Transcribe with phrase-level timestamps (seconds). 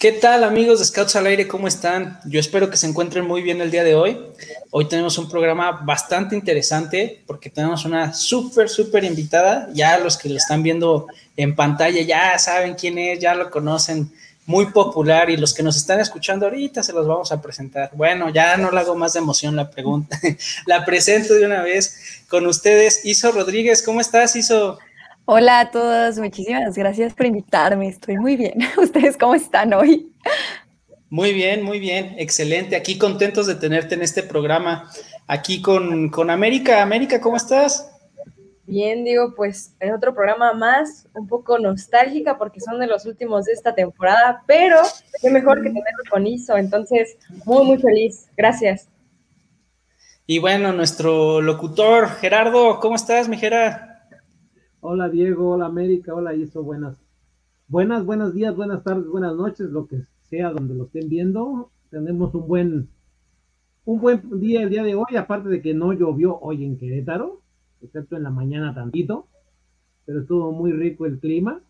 [0.00, 1.46] ¿Qué tal amigos de Scouts al Aire?
[1.46, 2.18] ¿Cómo están?
[2.24, 4.18] Yo espero que se encuentren muy bien el día de hoy.
[4.70, 9.68] Hoy tenemos un programa bastante interesante porque tenemos una súper, súper invitada.
[9.74, 14.10] Ya los que lo están viendo en pantalla ya saben quién es, ya lo conocen,
[14.46, 17.90] muy popular y los que nos están escuchando ahorita se los vamos a presentar.
[17.92, 20.18] Bueno, ya no le hago más de emoción la pregunta.
[20.66, 23.04] la presento de una vez con ustedes.
[23.04, 24.78] Iso Rodríguez, ¿cómo estás, Iso?
[25.32, 27.86] Hola a todos, muchísimas gracias por invitarme.
[27.86, 28.54] Estoy muy bien.
[28.76, 30.12] ¿Ustedes cómo están hoy?
[31.08, 32.74] Muy bien, muy bien, excelente.
[32.74, 34.90] Aquí contentos de tenerte en este programa.
[35.28, 36.82] Aquí con, con América.
[36.82, 37.92] América, ¿cómo estás?
[38.66, 43.44] Bien, digo, pues en otro programa más, un poco nostálgica porque son de los últimos
[43.44, 44.78] de esta temporada, pero
[45.22, 46.56] qué mejor que tenerlo con ISO.
[46.56, 48.26] Entonces, muy, muy feliz.
[48.36, 48.88] Gracias.
[50.26, 53.89] Y bueno, nuestro locutor, Gerardo, ¿cómo estás, mi Gerardo?
[54.82, 56.96] Hola Diego, hola América, hola Iso, buenas,
[57.68, 61.70] buenas, buenos días, buenas tardes, buenas noches, lo que sea donde lo estén viendo.
[61.90, 62.88] Tenemos un buen,
[63.84, 67.42] un buen día el día de hoy, aparte de que no llovió hoy en Querétaro,
[67.82, 69.26] excepto en la mañana tantito,
[70.06, 71.60] pero estuvo muy rico el clima.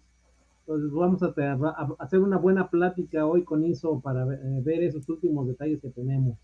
[0.60, 5.80] Entonces vamos a, hacer una buena plática hoy con Iso para ver, esos últimos detalles
[5.80, 6.38] que tenemos.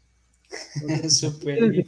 [1.45, 1.87] Bien.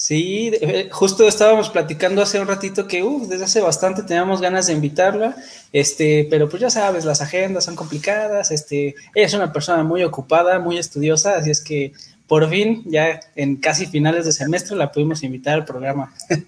[0.00, 4.68] Sí, eh, justo estábamos platicando hace un ratito que uh, desde hace bastante teníamos ganas
[4.68, 5.34] de invitarla,
[5.72, 10.04] este, pero pues ya sabes, las agendas son complicadas, este, ella es una persona muy
[10.04, 11.94] ocupada, muy estudiosa, así es que
[12.28, 16.14] por fin, ya en casi finales de semestre, la pudimos invitar al programa.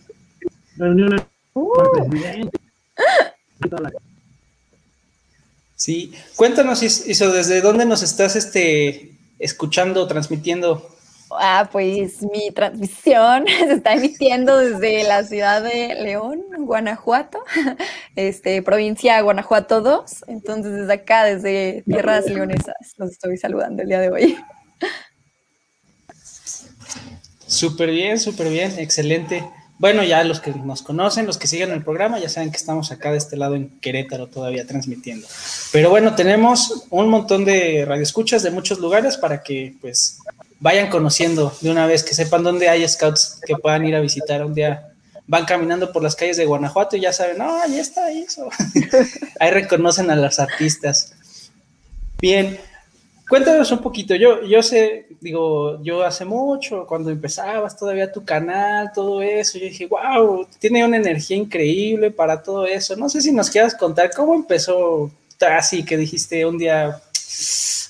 [5.75, 11.00] Sí, cuéntanos, Iso, ¿desde dónde nos estás este, escuchando, transmitiendo?
[11.39, 17.39] Ah, pues mi transmisión se está emitiendo desde la ciudad de León, Guanajuato,
[18.17, 20.25] este, provincia Guanajuato 2.
[20.29, 24.37] Entonces, desde acá, desde Tierras Leonesas, los estoy saludando el día de hoy.
[27.47, 29.45] Súper bien, súper bien, excelente.
[29.81, 32.93] Bueno, ya los que nos conocen, los que siguen el programa, ya saben que estamos
[32.93, 35.27] acá de este lado en Querétaro todavía transmitiendo.
[35.73, 40.19] Pero bueno, tenemos un montón de radioescuchas de muchos lugares para que pues
[40.61, 44.45] vayan conociendo de una vez, que sepan dónde hay scouts que puedan ir a visitar
[44.45, 44.87] un día.
[45.27, 48.49] Van caminando por las calles de Guanajuato y ya saben, no, ahí está eso.
[49.41, 51.15] ahí reconocen a los artistas.
[52.21, 52.59] Bien,
[53.29, 54.15] cuéntanos un poquito.
[54.17, 59.67] Yo, yo sé, digo, yo hace mucho, cuando empezabas todavía tu canal, todo eso, yo
[59.67, 62.97] dije, wow, tiene una energía increíble para todo eso.
[62.97, 65.11] No sé si nos quieras contar cómo empezó
[65.47, 67.01] así que dijiste un día,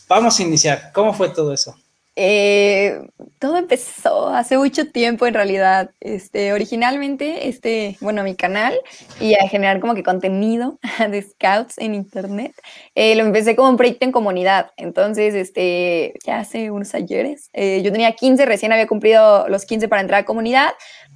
[0.08, 0.90] vamos a iniciar.
[0.92, 1.76] ¿Cómo fue todo eso?
[2.16, 3.00] Eh,
[3.38, 5.90] todo empezó hace mucho tiempo en realidad.
[6.00, 8.74] Este, originalmente, este, bueno, mi canal
[9.20, 10.78] y a generar como que contenido
[11.10, 12.52] de scouts en internet,
[12.94, 14.70] eh, lo empecé como un proyecto en comunidad.
[14.76, 19.88] Entonces, este, ya hace unos ayeres, eh, yo tenía 15, recién había cumplido los 15
[19.88, 20.70] para entrar a comunidad.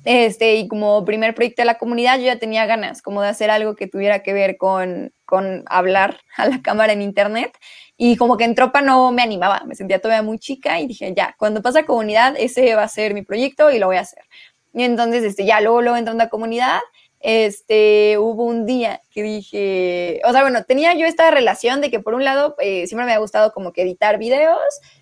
[0.05, 3.51] Este, y como primer proyecto de la comunidad, yo ya tenía ganas como de hacer
[3.51, 7.53] algo que tuviera que ver con, con hablar a la cámara en internet.
[7.97, 11.13] Y como que en tropa no me animaba, me sentía todavía muy chica y dije,
[11.17, 14.25] ya, cuando pasa comunidad, ese va a ser mi proyecto y lo voy a hacer.
[14.73, 16.81] Y entonces, este, ya luego, luego entrando a comunidad,
[17.21, 22.01] este, hubo un día que dije, o sea, bueno, tenía yo esta relación de que
[22.01, 24.59] por un lado eh, siempre me ha gustado como que editar videos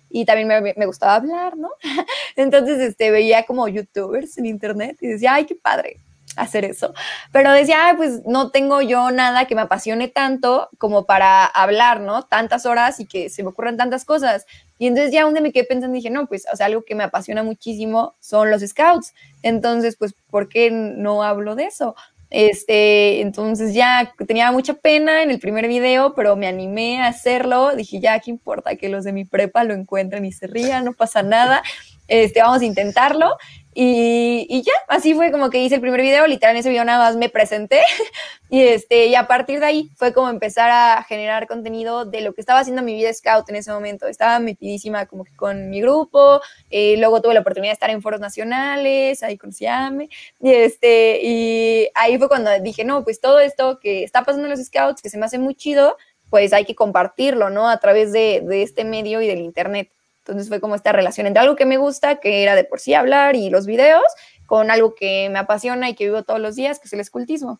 [0.09, 1.69] y también me, me, gustaba hablar, ¿no?
[2.35, 5.99] Entonces, este, veía como youtubers en internet y decía, ay, qué padre
[6.35, 6.93] hacer eso.
[7.31, 12.23] Pero decía, pues no tengo yo nada que me apasione tanto como para hablar, ¿no?
[12.23, 14.45] Tantas horas y que se me ocurran tantas cosas.
[14.77, 17.03] Y entonces ya donde me quedé pensando, dije, no, pues, o sea, algo que me
[17.03, 19.13] apasiona muchísimo son los scouts.
[19.41, 21.95] Entonces, pues, ¿por qué no hablo de eso?
[22.33, 27.75] Este, entonces ya tenía mucha pena en el primer video, pero me animé a hacerlo.
[27.75, 30.83] Dije, ya, ¿qué importa que los de mi prepa lo encuentren y se rían?
[30.83, 31.61] No pasa nada.
[32.07, 33.37] Este, vamos a intentarlo.
[33.75, 37.05] Y, ya, así fue como que hice el primer video, literal en ese video nada
[37.05, 37.81] más me presenté
[38.49, 42.33] y, este, y a partir de ahí fue como empezar a generar contenido de lo
[42.33, 44.07] que estaba haciendo mi vida scout en ese momento.
[44.07, 48.01] Estaba metidísima como que con mi grupo, eh, luego tuve la oportunidad de estar en
[48.01, 50.09] foros nacionales, ahí conocí a Ame,
[50.39, 54.51] y, este, y ahí fue cuando dije, no, pues todo esto que está pasando en
[54.51, 55.97] los scouts, que se me hace muy chido,
[56.29, 57.69] pues hay que compartirlo, ¿no?
[57.69, 59.92] A través de, de este medio y del internet.
[60.25, 62.93] Entonces fue como esta relación entre algo que me gusta, que era de por sí
[62.93, 64.03] hablar y los videos,
[64.45, 67.59] con algo que me apasiona y que vivo todos los días, que es el escultismo.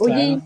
[0.00, 0.40] Oye,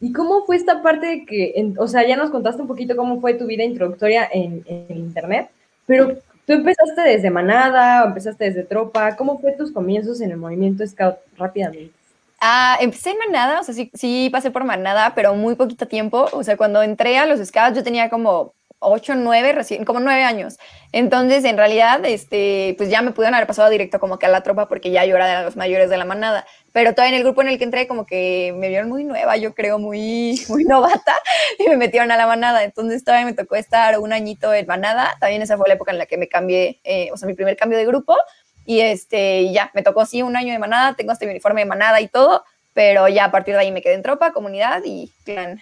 [0.00, 3.20] ¿y cómo fue esta parte de que, o sea, ya nos contaste un poquito cómo
[3.20, 5.48] fue tu vida introductoria en, en Internet,
[5.86, 10.38] pero tú empezaste desde manada, o empezaste desde tropa, ¿cómo fue tus comienzos en el
[10.38, 11.92] movimiento scout rápidamente?
[12.40, 16.28] Ah, empecé en manada, o sea, sí, sí pasé por manada, pero muy poquito tiempo.
[16.32, 20.22] O sea, cuando entré a los scouts yo tenía como 8, 9, recién, como 9
[20.22, 20.58] años.
[20.92, 24.42] Entonces, en realidad, este, pues ya me pudieron haber pasado directo como que a la
[24.42, 26.46] tropa porque ya yo era de los mayores de la manada.
[26.72, 29.36] Pero todavía en el grupo en el que entré como que me vieron muy nueva,
[29.36, 31.16] yo creo, muy, muy novata
[31.58, 32.64] y me metieron a la manada.
[32.64, 35.16] Entonces todavía me tocó estar un añito en manada.
[35.20, 37.56] También esa fue la época en la que me cambié, eh, o sea, mi primer
[37.56, 38.16] cambio de grupo.
[38.64, 42.02] Y este, ya, me tocó así un año de manada, tengo este uniforme de manada
[42.02, 45.58] y todo, pero ya a partir de ahí me quedé en tropa, comunidad y clan.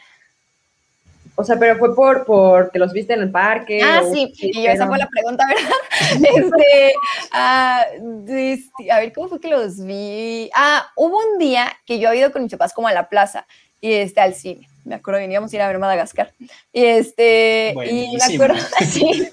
[1.38, 3.80] O sea, pero fue por porque los viste en el parque.
[3.82, 6.30] Ah, sí, y yo, esa fue la pregunta, ¿verdad?
[6.34, 6.94] este,
[7.30, 7.84] ah,
[8.26, 10.50] este, a ver, ¿cómo fue que los vi?
[10.54, 13.46] Ah, hubo un día que yo había ido con mis papás como a la plaza
[13.82, 14.66] y este, al cine.
[14.86, 16.32] Me acuerdo, veníamos a ir a ver Madagascar.
[16.72, 18.56] Y este, y me acuerdo,
[18.88, 19.28] sí,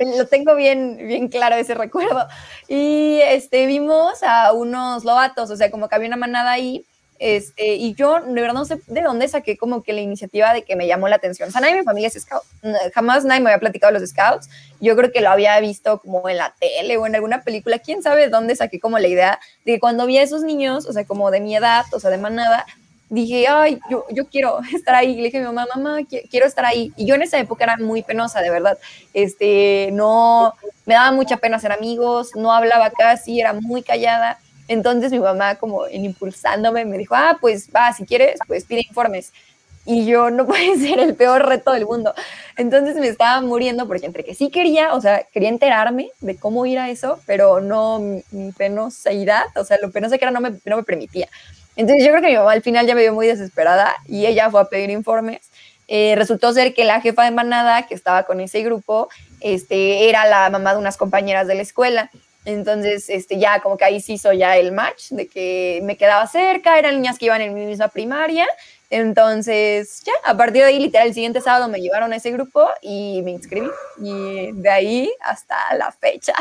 [0.00, 2.26] lo tengo bien, bien claro ese recuerdo.
[2.68, 6.84] Y este, vimos a unos lobatos, o sea, como que había una manada ahí
[7.18, 10.62] este, y yo, de verdad, no sé de dónde saqué como que la iniciativa de
[10.62, 11.48] que me llamó la atención.
[11.48, 12.42] O sea, nadie mi familia es scout.
[12.94, 14.48] Jamás nadie me había platicado de los scouts.
[14.80, 17.78] Yo creo que lo había visto como en la tele o en alguna película.
[17.78, 20.86] Quién sabe de dónde saqué como la idea de que cuando vi a esos niños,
[20.86, 22.66] o sea, como de mi edad, o sea, de manada,
[23.08, 25.16] dije, ay, yo, yo quiero estar ahí.
[25.16, 25.98] Le dije a mi mamá, mamá,
[26.30, 26.92] quiero estar ahí.
[26.96, 28.78] Y yo en esa época era muy penosa, de verdad.
[29.14, 30.52] Este, no,
[30.84, 34.38] me daba mucha pena ser amigos, no hablaba casi, era muy callada.
[34.68, 38.82] Entonces mi mamá como en impulsándome me dijo, ah, pues va, si quieres, pues pide
[38.88, 39.32] informes.
[39.84, 42.14] Y yo no puede ser el peor reto del mundo.
[42.56, 46.66] Entonces me estaba muriendo porque entre que sí quería, o sea, quería enterarme de cómo
[46.66, 50.54] ir a eso, pero no mi, penosidad, o sea, lo penosa que era no me,
[50.64, 51.28] no me permitía.
[51.76, 54.50] Entonces yo creo que mi mamá al final ya me vio muy desesperada y ella
[54.50, 55.50] fue a pedir informes.
[55.88, 59.08] Eh, resultó ser que la jefa de manada que estaba con ese grupo
[59.40, 62.10] este, era la mamá de unas compañeras de la escuela.
[62.46, 66.26] Entonces, este, ya como que ahí se hizo ya el match de que me quedaba
[66.28, 68.46] cerca, eran niñas que iban en mi misma primaria.
[68.88, 72.68] Entonces, ya, a partir de ahí, literal, el siguiente sábado me llevaron a ese grupo
[72.80, 73.68] y me inscribí.
[74.00, 76.34] Y de ahí hasta la fecha.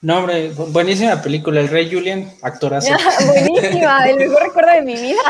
[0.00, 1.60] No, hombre, buenísima película.
[1.60, 2.94] El Rey Julian, actorazo.
[3.26, 5.20] buenísima, el mejor recuerdo de mi vida.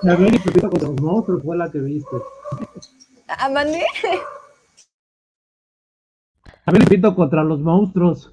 [0.00, 2.16] La vi contra los monstruos fue la que viste.
[3.26, 3.84] ¿Amandé?
[6.64, 8.30] También repito contra los monstruos.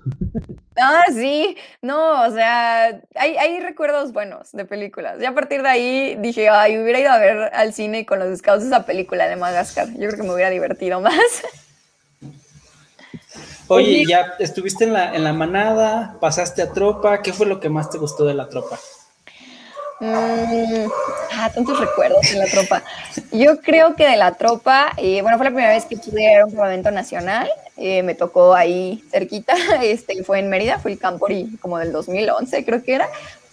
[0.80, 5.20] Ah, sí, no, o sea, hay, hay, recuerdos buenos de películas.
[5.22, 8.38] Y a partir de ahí dije, ay, hubiera ido a ver al cine con los
[8.38, 9.88] scouts esa película de Madagascar.
[9.88, 11.16] Yo creo que me hubiera divertido más.
[13.70, 17.22] Oye, ya estuviste en la, en la manada, pasaste a tropa.
[17.22, 18.78] ¿Qué fue lo que más te gustó de la tropa?
[20.00, 20.88] Mm,
[21.34, 22.84] ah, tantos recuerdos de la tropa.
[23.32, 26.40] Yo creo que de la tropa, eh, bueno, fue la primera vez que pude ir
[26.40, 27.50] a un campamento nacional.
[27.78, 32.64] Eh, me tocó ahí cerquita, este, fue en Mérida, fue el Campori como del 2011,
[32.66, 33.08] creo que era.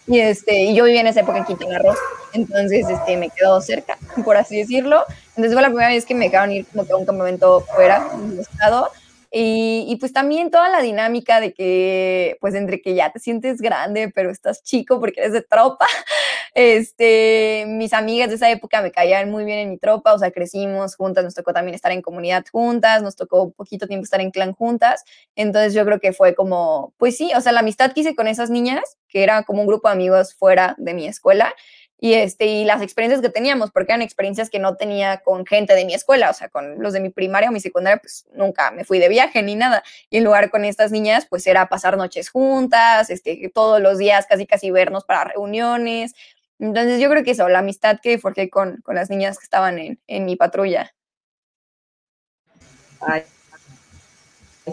[0.06, 1.94] Y, este, y yo vivía en esa época en Quintana Roo,
[2.34, 5.02] entonces este, me quedó cerca, por así decirlo.
[5.28, 8.06] Entonces fue la primera vez que me dejaron ir como que a un campamento fuera
[8.18, 8.90] del estado.
[9.36, 13.60] Y, y, pues también toda la dinámica de que, pues entre que ya te sientes
[13.60, 15.86] grande, pero estás chico porque eres de tropa.
[16.56, 20.30] Este, mis amigas de esa época me caían muy bien en mi tropa, o sea,
[20.30, 24.30] crecimos juntas, nos tocó también estar en comunidad juntas, nos tocó poquito tiempo estar en
[24.30, 25.02] clan juntas.
[25.34, 28.28] Entonces yo creo que fue como, pues sí, o sea, la amistad que hice con
[28.28, 31.52] esas niñas, que era como un grupo de amigos fuera de mi escuela,
[32.00, 35.74] y, este, y las experiencias que teníamos, porque eran experiencias que no tenía con gente
[35.74, 38.70] de mi escuela, o sea, con los de mi primaria o mi secundaria, pues nunca
[38.72, 39.82] me fui de viaje ni nada.
[40.10, 44.26] Y en lugar con estas niñas, pues era pasar noches juntas, este, todos los días
[44.26, 46.14] casi casi vernos para reuniones.
[46.58, 49.78] Entonces yo creo que eso, la amistad que forjé con, con las niñas que estaban
[49.78, 50.94] en, en mi patrulla.
[53.00, 53.22] Ay,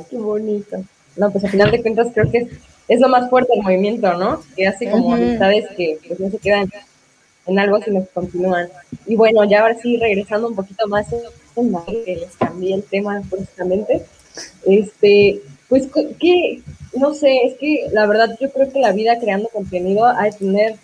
[0.09, 0.83] qué bonito.
[1.15, 2.47] No, pues al final de cuentas creo que es,
[2.87, 4.41] es lo más fuerte del movimiento, ¿no?
[4.55, 6.69] Que hace como amistades que pues, no se quedan
[7.51, 8.69] en algo si nos continúan.
[9.05, 13.21] Y bueno, ya ahora sí, regresando un poquito más en que les cambié el tema
[13.29, 14.03] bruscamente,
[14.65, 15.87] este, pues
[16.19, 16.61] que,
[16.95, 20.31] no sé, es que la verdad yo creo que la vida creando contenido ha de
[20.31, 20.75] tener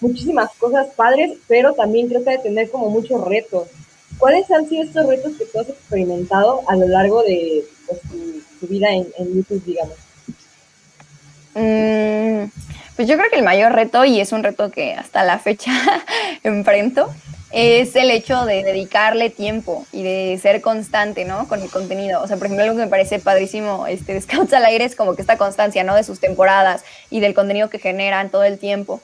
[0.00, 3.68] muchísimas cosas padres, pero también creo que ha de tener como muchos retos.
[4.18, 8.00] ¿Cuáles han sido estos retos que tú has experimentado a lo largo de pues,
[8.60, 9.96] tu, vida en, YouTube, digamos?
[11.54, 12.44] Mm,
[12.96, 15.72] pues yo creo que el mayor reto, y es un reto que hasta la fecha
[16.42, 17.14] enfrento,
[17.52, 21.46] es el hecho de dedicarle tiempo y de ser constante, ¿no?
[21.46, 22.22] Con el contenido.
[22.22, 24.96] O sea, por ejemplo, algo que me parece padrísimo este, de Scouts al aire es
[24.96, 25.94] como que esta constancia, ¿no?
[25.94, 29.00] De sus temporadas y del contenido que generan todo el tiempo.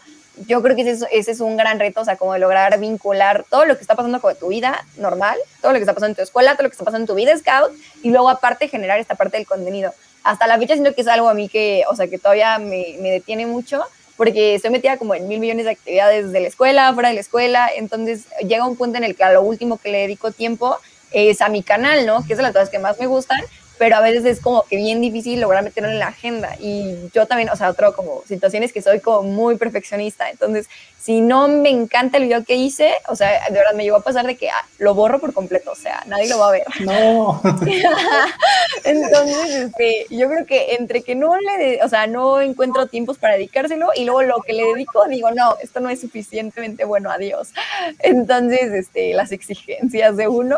[0.46, 3.76] Yo creo que ese es, un gran reto, o sea, como lograr vincular todo lo
[3.76, 6.54] que está pasando con tu vida normal, todo lo que está pasando en tu escuela,
[6.54, 7.72] todo lo que está pasando en tu vida Scout,
[8.02, 9.92] y luego aparte generar esta parte del contenido.
[10.24, 12.96] Hasta la fecha siento que es algo a mí que, o sea, que todavía me,
[13.00, 13.82] me detiene mucho,
[14.16, 17.20] porque estoy metida como en mil millones de actividades de la escuela, fuera de la
[17.20, 20.76] escuela, entonces llega un punto en el que a lo último que le dedico tiempo
[21.10, 22.24] es a mi canal, ¿no?
[22.26, 23.40] Que es de las cosas que más me gustan,
[23.82, 26.54] pero a veces es como que bien difícil lograr meterlo en la agenda.
[26.60, 30.30] Y yo también, o sea, otro como situaciones que soy como muy perfeccionista.
[30.30, 30.68] Entonces,
[31.00, 34.04] si no me encanta el video que hice, o sea, de verdad me llegó a
[34.04, 36.64] pasar de que ah, lo borro por completo, o sea, nadie lo va a ver.
[36.82, 37.40] No.
[38.84, 43.34] Entonces, este, yo creo que entre que no le, o sea, no encuentro tiempos para
[43.34, 47.48] dedicárselo y luego lo que le dedico, digo, no, esto no es suficientemente bueno, adiós.
[47.98, 50.56] Entonces, este, las exigencias de uno.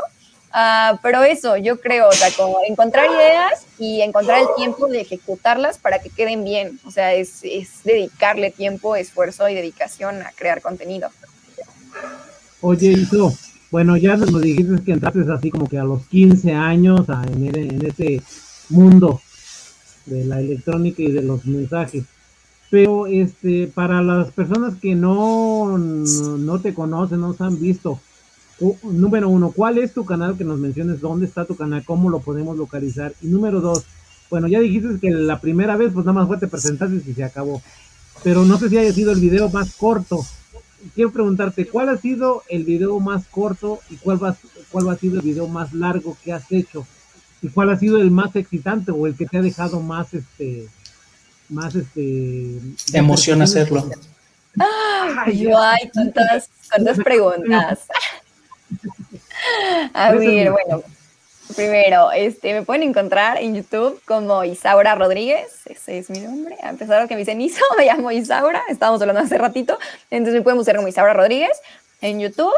[0.57, 5.01] Ah, pero eso, yo creo, o sea, como encontrar ideas y encontrar el tiempo de
[5.01, 6.79] ejecutarlas para que queden bien.
[6.87, 11.11] O sea, es, es dedicarle tiempo, esfuerzo y dedicación a crear contenido.
[12.61, 13.37] Oye, Iso,
[13.73, 17.87] bueno, ya nos dijiste que entraste así como que a los 15 años en, en
[17.87, 18.23] ese
[18.69, 19.21] mundo
[20.07, 22.05] de la electrónica y de los mensajes.
[22.71, 28.01] Pero este, para las personas que no, no, no te conocen, no se han visto,
[28.83, 30.37] número uno, ¿cuál es tu canal?
[30.37, 33.13] Que nos menciones dónde está tu canal, cómo lo podemos localizar.
[33.21, 33.85] Y número dos,
[34.31, 37.25] bueno, ya dijiste que la primera vez, pues nada más fue te presentaste y se
[37.25, 37.63] acabó.
[38.23, 40.25] Pero no sé si haya sido el video más corto.
[40.95, 44.37] Quiero preguntarte, ¿cuál ha sido el video más corto y cuál va,
[44.71, 46.87] cuál ha sido el video más largo que has hecho?
[47.43, 50.69] ¿Y cuál ha sido el más excitante o el que te ha dejado más, este,
[51.49, 52.59] más, este...
[52.91, 53.89] Te emociona hacerlo.
[54.59, 57.81] Ay, hay tantas, tantas preguntas.
[59.95, 60.83] A ver, bueno,
[61.55, 66.57] primero, este, me pueden encontrar en YouTube como Isaura Rodríguez, ese es mi nombre.
[66.63, 69.79] A pesar de que me dicen Iso, me llamo Isaura, estábamos hablando hace ratito,
[70.11, 71.61] entonces me pueden buscar como Isaura Rodríguez
[72.01, 72.55] en YouTube.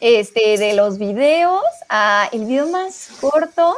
[0.00, 3.74] Este, de los videos, ah, el video más corto,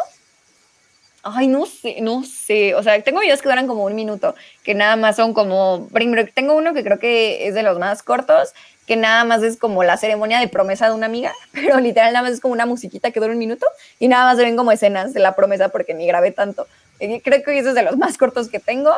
[1.23, 2.75] Ay, no sé, no sé.
[2.75, 5.89] O sea, tengo videos que duran como un minuto, que nada más son como.
[5.93, 8.55] Primero, tengo uno que creo que es de los más cortos,
[8.87, 12.25] que nada más es como la ceremonia de promesa de una amiga, pero literal nada
[12.25, 13.67] más es como una musiquita que dura un minuto
[13.99, 16.67] y nada más se ven como escenas de la promesa porque ni grabé tanto.
[16.99, 18.93] Creo que ese es de los más cortos que tengo.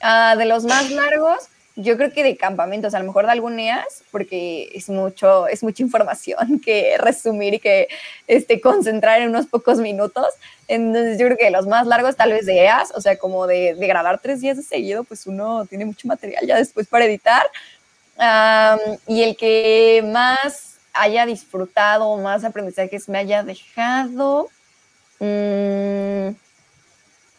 [0.00, 4.02] Ah, de los más largos, yo creo que de campamentos, a lo mejor de algunas,
[4.10, 7.88] porque es mucho, es mucha información que resumir y que
[8.26, 10.26] este, concentrar en unos pocos minutos.
[10.68, 13.74] Entonces yo creo que los más largos, tal vez de EAS, o sea, como de,
[13.74, 17.46] de grabar tres días de seguido, pues uno tiene mucho material ya después para editar,
[19.06, 24.48] y el que más haya disfrutado, más aprendizajes me haya dejado.
[25.20, 26.34] Mm,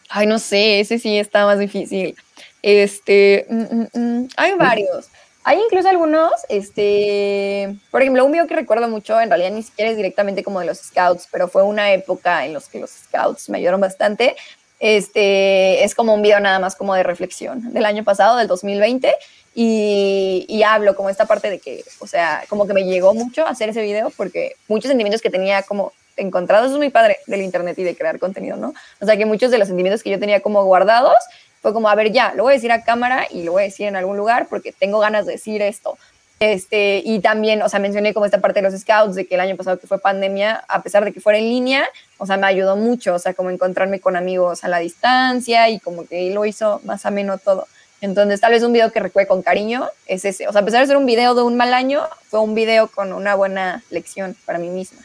[0.09, 2.15] ay, no sé, ese sí está más difícil.
[2.61, 5.09] Este, mm, mm, hay varios.
[5.43, 9.89] Hay incluso algunos, este, por ejemplo, un video que recuerdo mucho, en realidad ni siquiera
[9.89, 13.49] es directamente como de los scouts, pero fue una época en los que los scouts
[13.49, 14.35] me ayudaron bastante.
[14.79, 19.15] Este, es como un video nada más como de reflexión del año pasado, del 2020,
[19.53, 23.69] y, hablo como esta parte de que, o sea, como que me llegó mucho hacer
[23.69, 27.83] ese video porque muchos sentimientos que tenía como encontrados, es muy padre del internet y
[27.83, 28.73] de crear contenido, ¿no?
[28.99, 31.17] O sea, que muchos de los sentimientos que yo tenía como guardados
[31.61, 33.65] fue como, a ver, ya, lo voy a decir a cámara y lo voy a
[33.65, 35.97] decir en algún lugar porque tengo ganas de decir esto.
[36.39, 39.41] Este, y también, o sea, mencioné como esta parte de los scouts, de que el
[39.41, 41.87] año pasado que fue pandemia, a pesar de que fuera en línea,
[42.17, 45.79] o sea, me ayudó mucho, o sea, como encontrarme con amigos a la distancia y
[45.79, 47.67] como que lo hizo más ameno todo.
[48.01, 50.47] Entonces, tal vez un video que recuerde con cariño es ese.
[50.47, 52.01] O sea, a pesar de ser un video de un mal año,
[52.31, 54.97] fue un video con una buena lección para mí misma.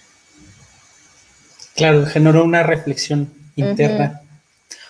[1.74, 4.22] Claro, generó una reflexión interna.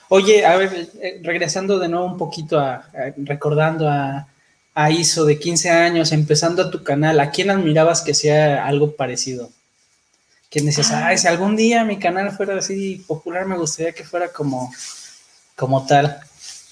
[0.08, 2.86] Oye, a ver, eh, regresando de nuevo un poquito a,
[3.16, 4.28] recordando a,
[4.74, 8.94] a, ISO de 15 años, empezando a tu canal, ¿a quién admirabas que sea algo
[8.94, 9.50] parecido?
[10.50, 11.08] Que decías, ah.
[11.08, 14.72] ay, si algún día mi canal fuera así popular, me gustaría que fuera como,
[15.56, 16.20] como tal.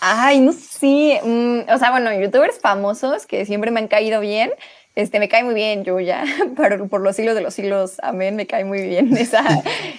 [0.00, 1.20] Ay, no sé.
[1.24, 4.50] Mm, o sea, bueno, youtubers famosos que siempre me han caído bien.
[4.94, 6.24] Este, me cae muy bien Yuya,
[6.56, 9.44] por, por los siglos de los siglos, amén, me cae muy bien esa,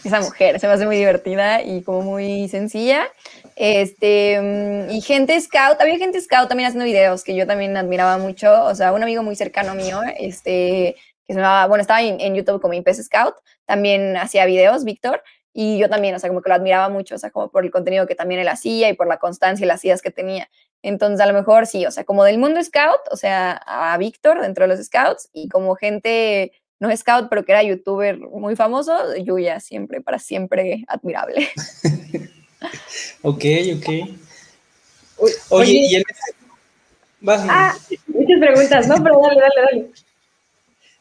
[0.04, 3.08] esa mujer, se me hace muy divertida y como muy sencilla.
[3.58, 8.18] Este, mm, y gente scout, había gente scout también haciendo videos que yo también admiraba
[8.18, 10.96] mucho, o sea, un amigo muy cercano mío, este,
[11.28, 13.36] que se llamaba, bueno, estaba en, en YouTube como Impes Scout,
[13.66, 15.22] también hacía videos, Víctor,
[15.58, 17.72] y yo también, o sea, como que lo admiraba mucho, o sea, como por el
[17.72, 20.50] contenido que también él hacía y por la constancia y las ideas que tenía.
[20.86, 24.39] Entonces, a lo mejor sí, o sea, como del mundo scout, o sea, a Víctor
[24.39, 28.96] dentro de los scouts y como gente no scout, pero que era youtuber muy famoso,
[29.18, 31.50] Yuya, siempre, para siempre admirable.
[33.24, 33.46] ok,
[33.77, 33.89] ok.
[35.50, 37.48] Oye, y en este...
[37.50, 37.75] ah,
[38.06, 39.92] muchas preguntas, no, pero dale, dale, dale.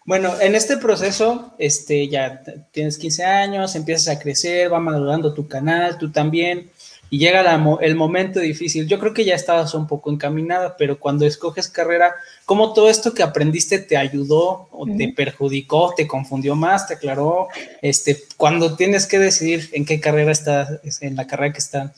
[0.06, 5.46] Bueno, en este proceso, este, ya tienes 15 años, empiezas a crecer, va madurando tu
[5.46, 6.70] canal, tú también,
[7.14, 8.88] y llega el momento difícil.
[8.88, 12.12] Yo creo que ya estabas un poco encaminada, pero cuando escoges carrera,
[12.44, 17.46] ¿cómo todo esto que aprendiste te ayudó o te perjudicó, te confundió más, te aclaró?
[17.82, 21.92] Este, cuando tienes que decidir en qué carrera estás, en la carrera que estás.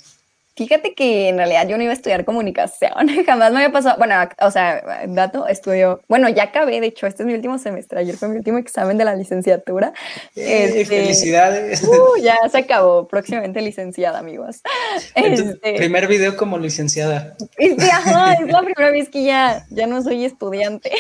[0.57, 2.91] Fíjate que en realidad yo no iba a estudiar comunicación,
[3.27, 7.25] jamás me había pasado, bueno, o sea, dato, estudio, bueno, ya acabé, de hecho, este
[7.25, 9.93] es mi último semestre, ayer fue mi último examen de la licenciatura.
[10.35, 11.83] Eh, este, felicidades.
[11.83, 14.63] Uh, ya se acabó, próximamente licenciada, amigos.
[15.15, 17.37] Este, primer video como licenciada.
[17.59, 20.91] Este, ajá, es la primera vez que ya, ya no soy estudiante.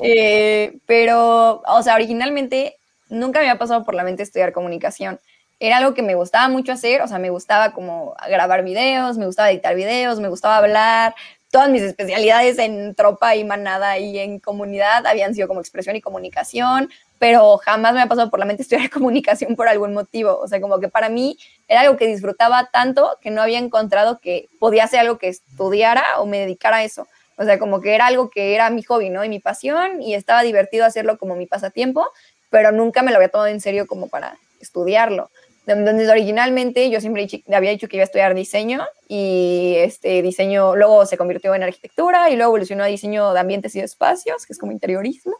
[0.00, 2.76] Eh, pero, o sea, originalmente
[3.08, 5.18] nunca me había pasado por la mente estudiar comunicación
[5.60, 9.26] era algo que me gustaba mucho hacer, o sea, me gustaba como grabar videos, me
[9.26, 11.14] gustaba editar videos, me gustaba hablar,
[11.50, 16.00] todas mis especialidades en tropa y manada y en comunidad habían sido como expresión y
[16.00, 20.46] comunicación, pero jamás me ha pasado por la mente estudiar comunicación por algún motivo, o
[20.46, 24.48] sea, como que para mí era algo que disfrutaba tanto que no había encontrado que
[24.58, 27.06] podía ser algo que estudiara o me dedicara a eso.
[27.36, 29.24] O sea, como que era algo que era mi hobby, ¿no?
[29.24, 32.08] Y mi pasión y estaba divertido hacerlo como mi pasatiempo,
[32.50, 35.30] pero nunca me lo había tomado en serio como para estudiarlo.
[35.72, 41.04] Entonces, originalmente yo siempre había dicho que iba a estudiar diseño y este diseño luego
[41.06, 44.58] se convirtió en arquitectura y luego evolucionó a diseño de ambientes y espacios, que es
[44.58, 45.36] como interiorismo.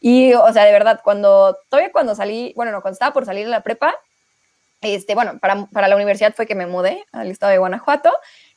[0.00, 3.44] Y, o sea, de verdad, cuando, todavía cuando salí, bueno, no, cuando estaba por salir
[3.44, 3.94] de la prepa,
[4.80, 8.10] este, bueno, para, para la universidad fue que me mudé al estado de Guanajuato,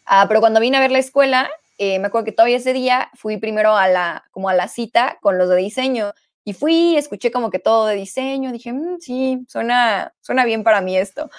[0.05, 3.09] ah, pero cuando vine a ver la escuela, eh, me acuerdo que todavía ese día
[3.15, 6.13] fui primero a la, como a la cita con los de diseño
[6.45, 10.81] y fui, escuché como que todo de diseño, dije, mm, sí, suena, suena bien para
[10.81, 11.29] mí esto.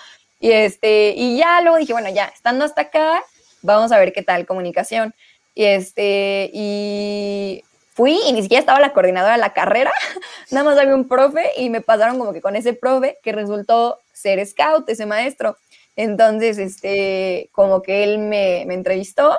[0.41, 3.23] Y, este, y ya luego dije, bueno, ya, estando hasta acá,
[3.63, 5.15] vamos a ver qué tal comunicación.
[5.55, 7.63] Y, este, y
[7.93, 9.93] fui y ni siquiera estaba la coordinadora de la carrera,
[10.51, 14.01] nada más había un profe y me pasaron como que con ese profe que resultó
[14.13, 15.57] ser scout, ese maestro.
[15.97, 19.39] Entonces, este, como que él me, me entrevistó,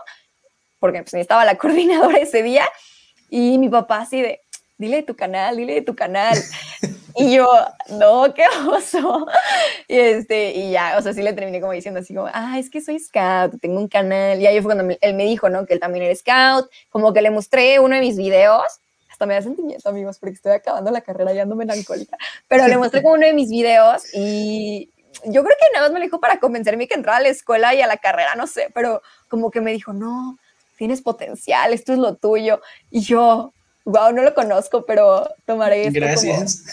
[0.80, 2.70] porque pues, estaba la coordinadora ese día,
[3.30, 4.42] y mi papá así de,
[4.78, 6.38] dile de tu canal, dile de tu canal.
[7.18, 7.48] Y yo,
[7.92, 9.26] no, qué oso.
[9.88, 12.70] Y, este, y ya, o sea, sí le terminé como diciendo así como, ah, es
[12.70, 14.42] que soy scout, tengo un canal.
[14.42, 15.66] Y ahí fue cuando él me dijo, ¿no?
[15.66, 16.70] Que él también era scout.
[16.90, 18.66] Como que le mostré uno de mis videos.
[19.10, 22.18] Hasta me da sentimiento, amigos, porque estoy acabando la carrera y ando melancólica.
[22.50, 24.90] Pero le mostré como uno de mis videos y
[25.24, 27.82] yo creo que nada más me dijo para convencerme que entrara a la escuela y
[27.82, 30.38] a la carrera, no sé, pero como que me dijo, no,
[30.78, 32.62] tienes potencial, esto es lo tuyo.
[32.92, 33.54] Y yo,
[33.86, 36.22] wow, no lo conozco, pero tomaré esto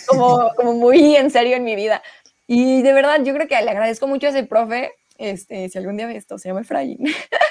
[0.07, 2.03] Como, como, muy en serio en mi vida.
[2.46, 4.92] Y de verdad, yo creo que le agradezco mucho a ese profe.
[5.18, 6.98] Este, si algún día ve esto, se llama Efraín.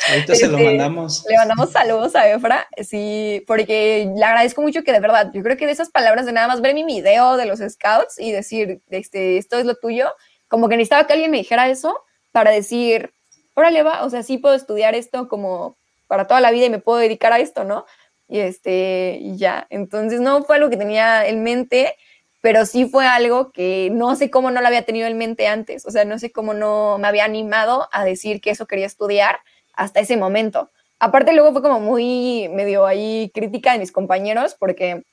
[0.10, 1.26] Ahorita se lo este, mandamos.
[1.30, 5.56] Le mandamos saludos a Efra, sí, porque le agradezco mucho que de verdad, yo creo
[5.56, 8.82] que de esas palabras de nada más ver mi video de los scouts y decir,
[8.90, 10.12] este, esto es lo tuyo,
[10.50, 11.96] como que necesitaba que alguien me dijera eso
[12.34, 13.14] para decir,
[13.54, 16.80] órale va, o sea, sí puedo estudiar esto como para toda la vida y me
[16.80, 17.86] puedo dedicar a esto, ¿no?
[18.32, 19.68] Y este, ya.
[19.70, 21.98] Entonces no fue algo que tenía en mente,
[22.42, 25.86] pero sí fue algo que no sé cómo no lo había tenido en mente antes,
[25.86, 29.40] o sea, no sé cómo no me había animado a decir que eso quería estudiar
[29.74, 30.72] hasta ese momento.
[30.98, 35.04] Aparte luego fue como muy medio ahí crítica de mis compañeros porque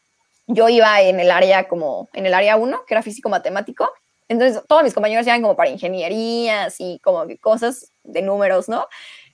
[0.46, 3.90] yo iba en el área como en el área 1, que era físico matemático.
[4.28, 8.86] Entonces, todos mis compañeros iban como para ingenierías y como cosas de números, ¿no?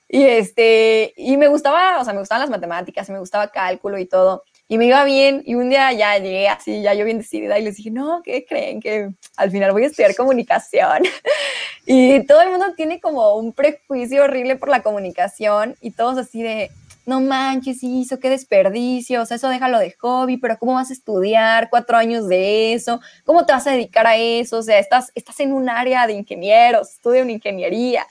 [0.09, 3.99] Y, este, y me gustaba, o sea, me gustaban las matemáticas, y me gustaba cálculo
[3.99, 4.45] y todo.
[4.69, 5.43] Y me iba bien.
[5.45, 8.45] Y un día ya llegué así, ya yo bien decidida, y les dije, no, ¿qué
[8.47, 8.81] creen?
[8.81, 11.03] Que al final voy a estudiar comunicación.
[11.87, 16.43] y todo el mundo tiene como un prejuicio horrible por la comunicación y todos así
[16.43, 16.71] de,
[17.07, 20.95] no manches, eso qué desperdicio, o sea, eso déjalo de hobby, pero ¿cómo vas a
[20.95, 23.01] estudiar cuatro años de eso?
[23.25, 24.59] ¿Cómo te vas a dedicar a eso?
[24.59, 28.07] O sea, estás, estás en un área de ingenieros, estudia una ingeniería.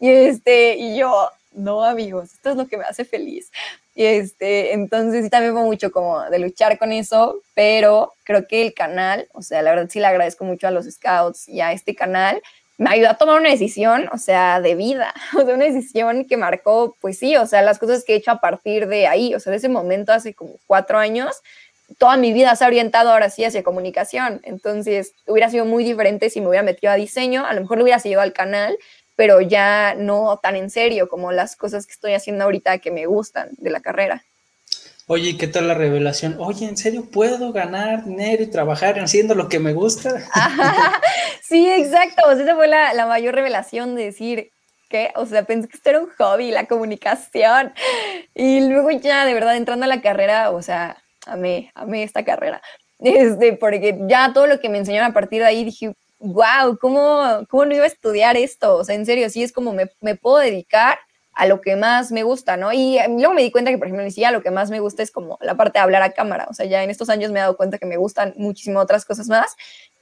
[0.00, 3.50] Y, este, y yo, no amigos, esto es lo que me hace feliz.
[3.94, 8.62] Y este, entonces sí también fue mucho como de luchar con eso, pero creo que
[8.62, 11.72] el canal, o sea, la verdad sí le agradezco mucho a los scouts y a
[11.72, 12.40] este canal,
[12.78, 16.36] me ayudó a tomar una decisión, o sea, de vida, o sea, una decisión que
[16.36, 19.40] marcó, pues sí, o sea, las cosas que he hecho a partir de ahí, o
[19.40, 21.42] sea, de ese momento hace como cuatro años,
[21.96, 26.30] toda mi vida se ha orientado ahora sí hacia comunicación, entonces hubiera sido muy diferente
[26.30, 28.78] si me hubiera metido a diseño, a lo mejor lo hubiera seguido al canal,
[29.18, 33.06] pero ya no tan en serio como las cosas que estoy haciendo ahorita que me
[33.06, 34.22] gustan de la carrera.
[35.08, 36.36] Oye, ¿qué tal la revelación?
[36.38, 40.22] Oye, ¿en serio puedo ganar dinero y trabajar haciendo lo que me gusta?
[41.42, 42.28] sí, exacto.
[42.28, 44.52] O sea, esa fue la, la, mayor revelación de decir,
[44.88, 45.10] ¿qué?
[45.16, 47.72] O sea, pensé que esto era un hobby, la comunicación.
[48.36, 52.62] Y luego ya, de verdad, entrando a la carrera, o sea, amé, amé esta carrera.
[53.00, 57.46] Este, porque ya todo lo que me enseñaron a partir de ahí dije, wow, ¿cómo,
[57.48, 58.76] ¿cómo no iba a estudiar esto?
[58.76, 60.98] O sea, en serio, sí es como me, me puedo dedicar
[61.38, 62.72] a lo que más me gusta, ¿no?
[62.72, 65.12] Y luego me di cuenta que, por ejemplo, siquiera lo que más me gusta es
[65.12, 66.48] como la parte de hablar a cámara.
[66.50, 69.04] O sea, ya en estos años me he dado cuenta que me gustan muchísimo otras
[69.04, 69.56] cosas más,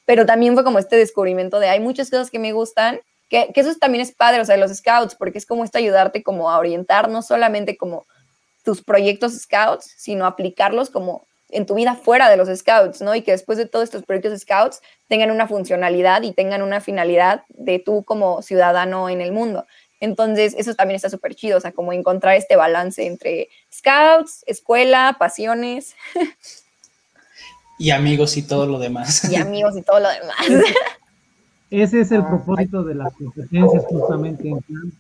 [0.07, 3.61] pero también fue como este descubrimiento de hay muchas cosas que me gustan, que, que
[3.61, 6.59] eso también es padre, o sea, los scouts, porque es como esto ayudarte como a
[6.59, 8.07] orientar no solamente como
[8.65, 13.15] tus proyectos scouts, sino aplicarlos como en tu vida fuera de los scouts, ¿no?
[13.15, 17.45] Y que después de todos estos proyectos scouts tengan una funcionalidad y tengan una finalidad
[17.49, 19.67] de tú como ciudadano en el mundo.
[20.01, 25.17] Entonces, eso también está súper chido, o sea, como encontrar este balance entre scouts, escuela,
[25.19, 25.95] pasiones.
[27.79, 29.31] Y amigos y todo lo demás.
[29.31, 30.35] Y amigos y todo lo demás.
[31.71, 34.93] Ese es el propósito de las competencias justamente, en plan,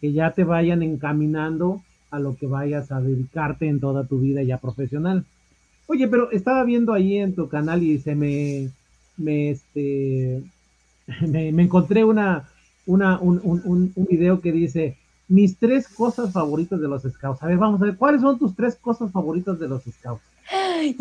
[0.00, 4.42] que ya te vayan encaminando a lo que vayas a dedicarte en toda tu vida
[4.42, 5.26] ya profesional.
[5.86, 8.70] Oye, pero estaba viendo ahí en tu canal y se me,
[9.16, 10.42] me, este,
[11.20, 12.48] me, encontré una,
[12.86, 14.96] una, un, un, un, video que dice
[15.28, 17.42] mis tres cosas favoritas de los scouts.
[17.42, 20.22] A ver, vamos a ver, ¿cuáles son tus tres cosas favoritas de los scouts?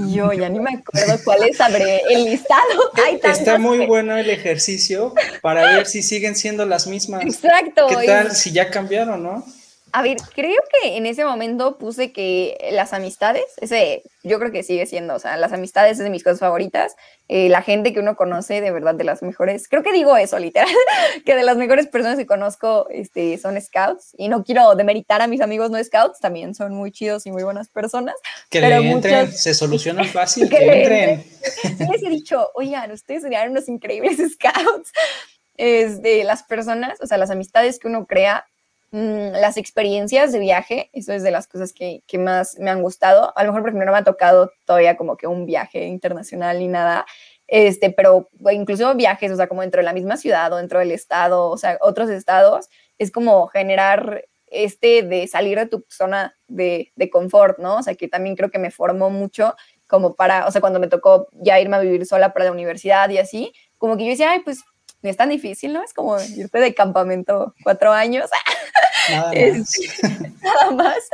[0.10, 2.91] Yo ya ni me acuerdo cuáles abre el listado.
[3.24, 7.24] Está muy bueno el ejercicio para ver si siguen siendo las mismas.
[7.24, 7.88] Exacto.
[7.88, 8.32] ¿Qué tal?
[8.32, 9.43] Si ya cambiaron, ¿no?
[9.95, 14.63] A ver, creo que en ese momento puse que las amistades, ese yo creo que
[14.63, 16.95] sigue siendo, o sea, las amistades es de mis cosas favoritas,
[17.27, 20.39] eh, la gente que uno conoce de verdad de las mejores, creo que digo eso
[20.39, 20.67] literal,
[21.27, 25.27] que de las mejores personas que conozco este, son scouts y no quiero demeritar a
[25.27, 28.15] mis amigos no scouts, también son muy chidos y muy buenas personas.
[28.49, 31.23] Que pero le entren, se soluciona fácil, que, que entren.
[31.91, 34.91] les he dicho, oigan, ustedes serían unos increíbles scouts.
[35.56, 38.43] Es de las personas, o sea, las amistades que uno crea
[38.93, 42.84] Mm, las experiencias de viaje, eso es de las cosas que, que, más me han
[42.84, 43.34] gustado.
[43.36, 46.67] A lo mejor porque no me ha tocado todavía como que un viaje internacional ni
[46.67, 47.03] nada,
[47.47, 50.91] este, pero incluso viajes, o sea, como dentro de la misma ciudad o dentro del
[50.91, 56.91] estado, o sea, otros estados, es como generar este de salir de tu zona de,
[56.95, 57.77] de confort, ¿no?
[57.77, 59.56] O sea, que también creo que me formó mucho
[59.88, 63.10] como para, o sea, cuando me tocó ya irme a vivir sola para la universidad
[63.10, 64.63] y así, como que yo decía, ay, pues
[65.03, 65.83] no es tan difícil, ¿no?
[65.83, 68.29] Es como irte de campamento cuatro años.
[69.11, 69.75] Nada más.
[70.41, 71.09] nada más.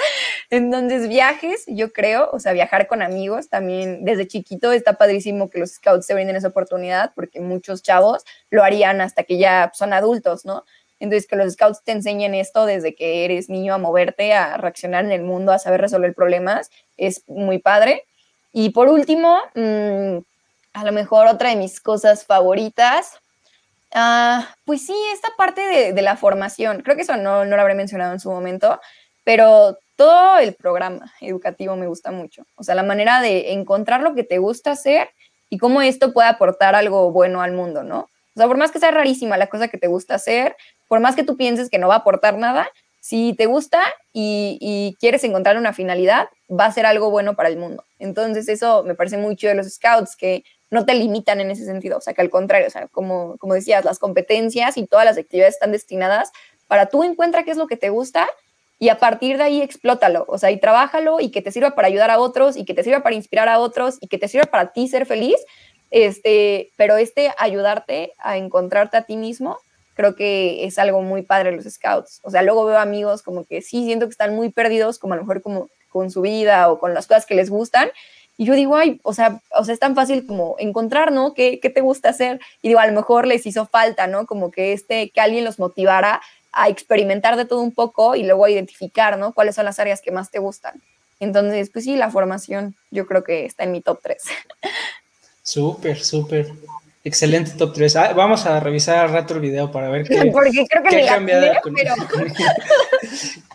[0.52, 5.60] Entonces, viajes, yo creo, o sea, viajar con amigos también desde chiquito está padrísimo que
[5.60, 9.91] los scouts se brinden esa oportunidad porque muchos chavos lo harían hasta que ya son
[9.91, 10.65] adultos, ¿no?
[10.99, 15.06] Entonces, que los scouts te enseñen esto desde que eres niño a moverte, a reaccionar
[15.06, 18.04] en el mundo, a saber resolver problemas, es muy padre.
[18.52, 20.17] Y por último, mm,
[20.73, 23.19] a lo mejor otra de mis cosas favoritas,
[23.93, 27.75] Ah, pues sí, esta parte de, la formación, creo que eso no, no lo habré
[27.75, 28.80] mencionado en su momento,
[29.23, 32.43] pero todo el programa educativo me gusta mucho.
[32.56, 35.10] O sea, la manera de encontrar lo que te gusta hacer
[35.49, 38.02] y cómo esto puede aportar algo bueno al mundo, ¿no?
[38.02, 40.56] O sea, por más que sea rarísima la cosa que te gusta hacer,
[40.88, 42.69] por más que tú pienses que no va a aportar nada,
[43.02, 43.82] si te gusta
[44.13, 47.84] y, y, quieres encontrar una finalidad, va a ser algo bueno para el mundo.
[47.97, 51.98] Entonces, eso me parece mucho de los scouts, que no te limitan en ese sentido,
[51.98, 55.18] o sea, que al contrario, o sea, como, como decías, las competencias y todas las
[55.18, 56.32] actividades están destinadas
[56.68, 58.30] para tú encuentra qué es lo que te gusta
[58.78, 61.88] y a partir de ahí explótalo, o sea, y trabájalo y que te sirva para
[61.88, 64.46] ayudar a otros y que te sirva para inspirar a otros y que te sirva
[64.46, 65.38] para ti ser feliz,
[65.92, 69.58] este, pero este ayudarte a encontrarte a ti mismo,
[69.96, 72.22] creo que es algo muy padre los scouts.
[72.24, 75.18] O sea, luego veo amigos como que sí siento que están muy perdidos, como a
[75.18, 77.90] lo mejor como con su vida o con las cosas que les gustan,
[78.39, 81.34] y yo digo, ay, o sea, o sea, es tan fácil como encontrar, ¿no?
[81.34, 82.39] ¿Qué, ¿Qué, te gusta hacer?
[82.62, 84.25] Y digo, a lo mejor les hizo falta, ¿no?
[84.25, 86.21] Como que, este, que alguien los motivara
[86.54, 89.34] a experimentar de todo un poco y luego a identificar, ¿no?
[89.34, 90.82] Cuáles son las áreas que más te gustan.
[91.19, 94.23] Entonces, pues sí, la formación yo creo que está en mi top 3.
[95.43, 96.47] Súper, súper.
[97.04, 97.95] Excelente top 3.
[97.97, 101.15] Ah, vamos a revisar al rato el video para ver qué, Porque creo que ha
[101.15, 101.45] cambiado.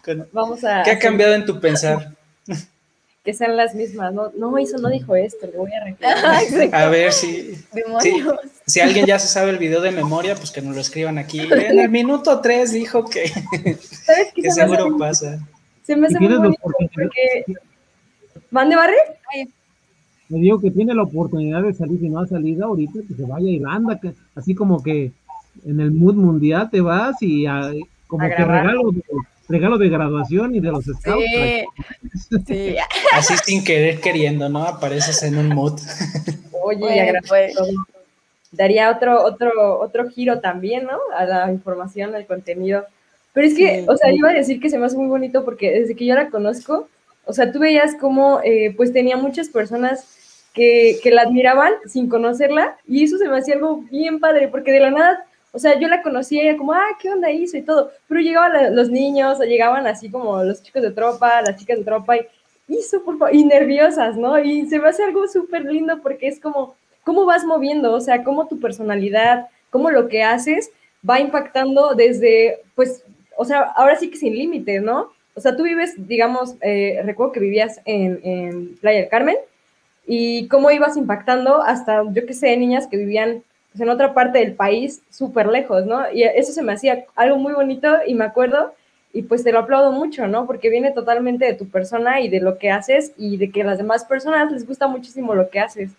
[0.03, 0.27] pero...
[0.33, 0.83] vamos a...
[0.83, 2.13] ¿Qué ha cambiado en tu pensar?
[3.25, 4.31] Que sean las mismas, ¿no?
[4.37, 6.45] No, eso no dijo esto, le voy a reclamar.
[6.75, 7.55] a ver si,
[8.67, 11.41] si, alguien ya se sabe el video de memoria, pues que nos lo escriban aquí.
[11.41, 13.29] En el minuto 3 dijo que,
[13.81, 15.39] ¿Sabes qué que seguro pasa.
[15.83, 17.45] Se me hace muy bonito porque...
[18.51, 18.97] ¿Mande, Barre?
[20.29, 23.23] Me digo que tiene la oportunidad de salir, si no ha salido ahorita, que se
[23.23, 25.13] vaya a Irlanda, que, así como que
[25.65, 27.47] en el mood mundial te vas y
[28.07, 28.93] como que regalo
[29.49, 31.25] regalo de graduación y de los scouts.
[32.47, 32.77] Sí.
[33.13, 34.65] Así sin querer queriendo, ¿no?
[34.65, 35.79] Apareces en un mood.
[36.63, 37.55] Oye, pues.
[38.53, 40.99] daría otro, otro, otro giro también, ¿no?
[41.17, 42.87] A la información, al contenido.
[43.33, 45.73] Pero es que, o sea, iba a decir que se me hace muy bonito porque
[45.73, 46.89] desde que yo la conozco,
[47.25, 50.07] o sea, tú veías como, eh, pues tenía muchas personas
[50.53, 54.71] que, que la admiraban sin conocerla y eso se me hacía algo bien padre porque
[54.71, 57.57] de la nada o sea, yo la conocía y era como, ah, ¿qué onda hizo?
[57.57, 57.93] Y todo.
[58.09, 61.85] Pero llegaban los niños, o llegaban así como los chicos de tropa, las chicas de
[61.85, 62.27] tropa, y
[62.69, 64.39] hizo, por favor, y nerviosas, ¿no?
[64.39, 67.93] Y se me hace algo súper lindo porque es como, ¿cómo vas moviendo?
[67.93, 70.71] O sea, cómo tu personalidad, cómo lo que haces
[71.09, 73.05] va impactando desde, pues,
[73.37, 75.13] o sea, ahora sí que sin límites, ¿no?
[75.35, 79.37] O sea, tú vives, digamos, eh, recuerdo que vivías en, en Playa del Carmen,
[80.07, 83.43] y cómo ibas impactando hasta, yo qué sé, niñas que vivían
[83.75, 86.09] pues, en otra parte del país, súper lejos, ¿no?
[86.13, 88.73] Y eso se me hacía algo muy bonito y me acuerdo,
[89.13, 90.47] y pues te lo aplaudo mucho, ¿no?
[90.47, 93.65] Porque viene totalmente de tu persona y de lo que haces y de que a
[93.65, 95.91] las demás personas les gusta muchísimo lo que haces.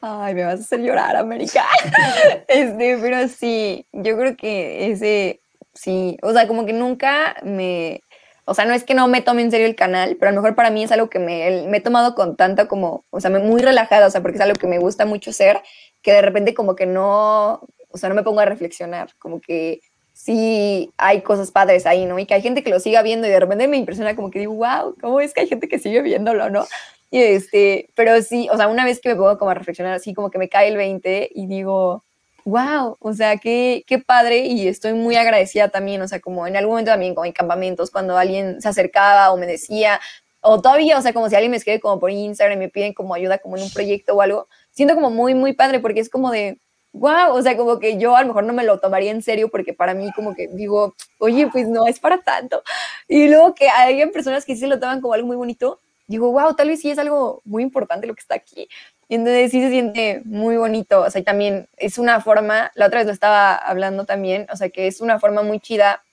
[0.00, 1.64] Ay, me vas a hacer llorar, América.
[2.48, 5.40] este, pero sí, yo creo que ese,
[5.74, 8.00] sí, o sea, como que nunca me,
[8.44, 10.40] o sea, no es que no me tome en serio el canal, pero a lo
[10.40, 13.30] mejor para mí es algo que me, me he tomado con tanta como, o sea,
[13.30, 15.60] muy relajada, o sea, porque es algo que me gusta mucho ser
[16.02, 19.80] que de repente como que no, o sea, no me pongo a reflexionar, como que
[20.12, 22.18] sí hay cosas padres ahí, ¿no?
[22.18, 24.40] Y que hay gente que lo siga viendo y de repente me impresiona como que
[24.40, 26.66] digo, wow, ¿cómo es que hay gente que sigue viéndolo, no?
[27.10, 30.14] Y este, pero sí, o sea, una vez que me pongo como a reflexionar así,
[30.14, 32.04] como que me cae el 20 y digo,
[32.44, 36.56] wow, o sea, qué, qué padre y estoy muy agradecida también, o sea, como en
[36.56, 40.00] algún momento también como en campamentos, cuando alguien se acercaba o me decía,
[40.40, 42.94] o todavía, o sea, como si alguien me escribe como por Instagram y me piden
[42.94, 46.08] como ayuda como en un proyecto o algo, siento como muy, muy padre porque es
[46.08, 46.60] como de,
[46.92, 49.48] wow, o sea, como que yo a lo mejor no me lo tomaría en serio
[49.50, 52.62] porque para mí como que digo, oye, pues no es para tanto.
[53.08, 56.54] Y luego que hay personas que sí lo toman como algo muy bonito, digo, wow,
[56.54, 58.68] tal vez sí es algo muy importante lo que está aquí.
[59.08, 62.86] Y entonces sí se siente muy bonito, o sea, y también es una forma, la
[62.86, 66.04] otra vez lo estaba hablando también, o sea, que es una forma muy chida,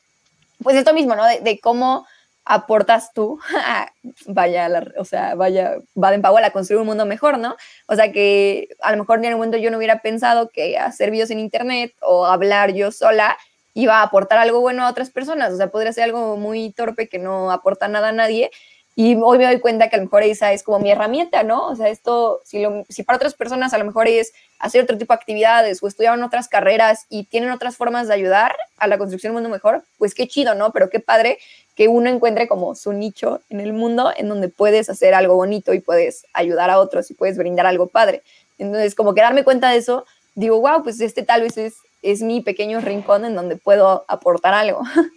[0.64, 1.24] pues esto mismo, ¿no?
[1.28, 2.08] De cómo
[2.46, 3.40] aportas tú,
[4.28, 7.56] vaya, o sea, vaya, va de pago a construir un mundo mejor, ¿no?
[7.88, 11.12] O sea, que a lo mejor en algún momento yo no hubiera pensado que hacer
[11.12, 13.38] videos en internet o hablar yo sola
[13.74, 17.10] iba a aportar algo bueno a otras personas, o sea, podría ser algo muy torpe
[17.10, 18.52] que no aporta nada a nadie.
[18.98, 21.68] Y hoy me doy cuenta que a lo mejor esa es como mi herramienta, ¿no?
[21.68, 24.98] O sea, esto, si, lo, si para otras personas a lo mejor es hacer otro
[24.98, 28.98] tipo de actividades o estudiar otras carreras y tienen otras formas de ayudar a la
[28.98, 30.72] construcción de un mundo mejor, pues qué chido, ¿no?
[30.72, 31.40] Pero qué padre
[31.76, 35.74] que uno encuentre como su nicho en el mundo en donde puedes hacer algo bonito
[35.74, 38.22] y puedes ayudar a otros y puedes brindar algo padre.
[38.58, 42.22] Entonces, como que darme cuenta de eso, digo, wow, pues este tal vez es, es
[42.22, 44.82] mi pequeño rincón en donde puedo aportar algo.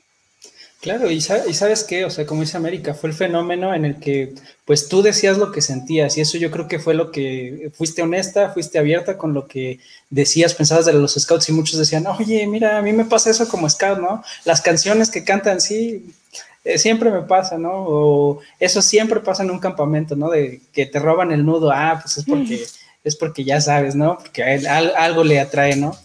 [0.80, 4.34] Claro, y, sabes qué, o sea, como dice América, fue el fenómeno en el que
[4.64, 8.00] pues tú decías lo que sentías y eso yo creo que fue lo que fuiste
[8.00, 12.46] honesta, fuiste abierta con lo que decías, pensabas de los scouts y muchos decían, oye,
[12.46, 14.22] mira, a mí me pasa eso como scout, ¿no?
[14.44, 16.14] Las canciones que cantan, sí,
[16.68, 17.72] eh, siempre me pasa, ¿no?
[17.72, 20.28] O eso siempre pasa en un campamento, ¿no?
[20.28, 22.62] De que te roban el nudo, ah, pues es porque,
[23.04, 24.18] es porque ya sabes, ¿no?
[24.18, 25.96] Porque algo le atrae, ¿no?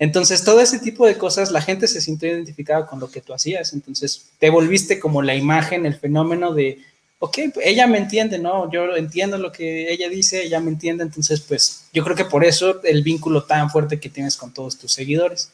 [0.00, 3.32] Entonces, todo ese tipo de cosas, la gente se sintió identificada con lo que tú
[3.34, 3.72] hacías.
[3.72, 6.78] Entonces, te volviste como la imagen, el fenómeno de,
[7.20, 8.68] ok, ella me entiende, ¿no?
[8.72, 11.04] Yo entiendo lo que ella dice, ella me entiende.
[11.04, 14.76] Entonces, pues, yo creo que por eso el vínculo tan fuerte que tienes con todos
[14.76, 15.52] tus seguidores.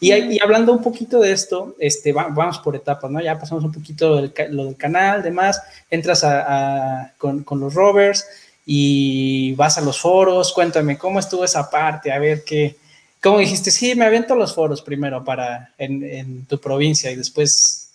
[0.00, 3.20] Y, hablando un poquito de esto, este, vamos por etapas, ¿no?
[3.20, 5.60] Ya pasamos un poquito lo del canal, demás,
[5.90, 8.26] entras a, con, con, los rovers
[8.66, 12.76] y vas a los foros, cuéntame cómo estuvo esa parte, a ver qué,
[13.24, 13.70] ¿Cómo dijiste?
[13.70, 17.88] Sí, me aviento los foros primero para en, tu provincia y después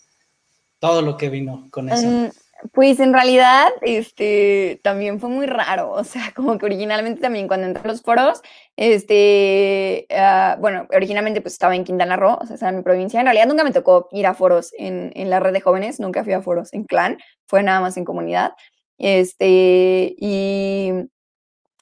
[0.79, 2.07] todo lo que vino con eso.
[2.07, 2.29] Mm,
[2.73, 7.67] pues en realidad, este, también fue muy raro, o sea, como que originalmente también cuando
[7.67, 8.41] entré a los foros,
[8.75, 13.25] este, ah, bueno, originalmente pues estaba en Quintana Roo, o sea, en mi provincia, en
[13.25, 16.33] realidad nunca me tocó ir a foros en, en la red de jóvenes, nunca fui
[16.33, 17.17] a foros en clan,
[17.47, 18.53] fue nada más en comunidad,
[18.97, 20.91] este, y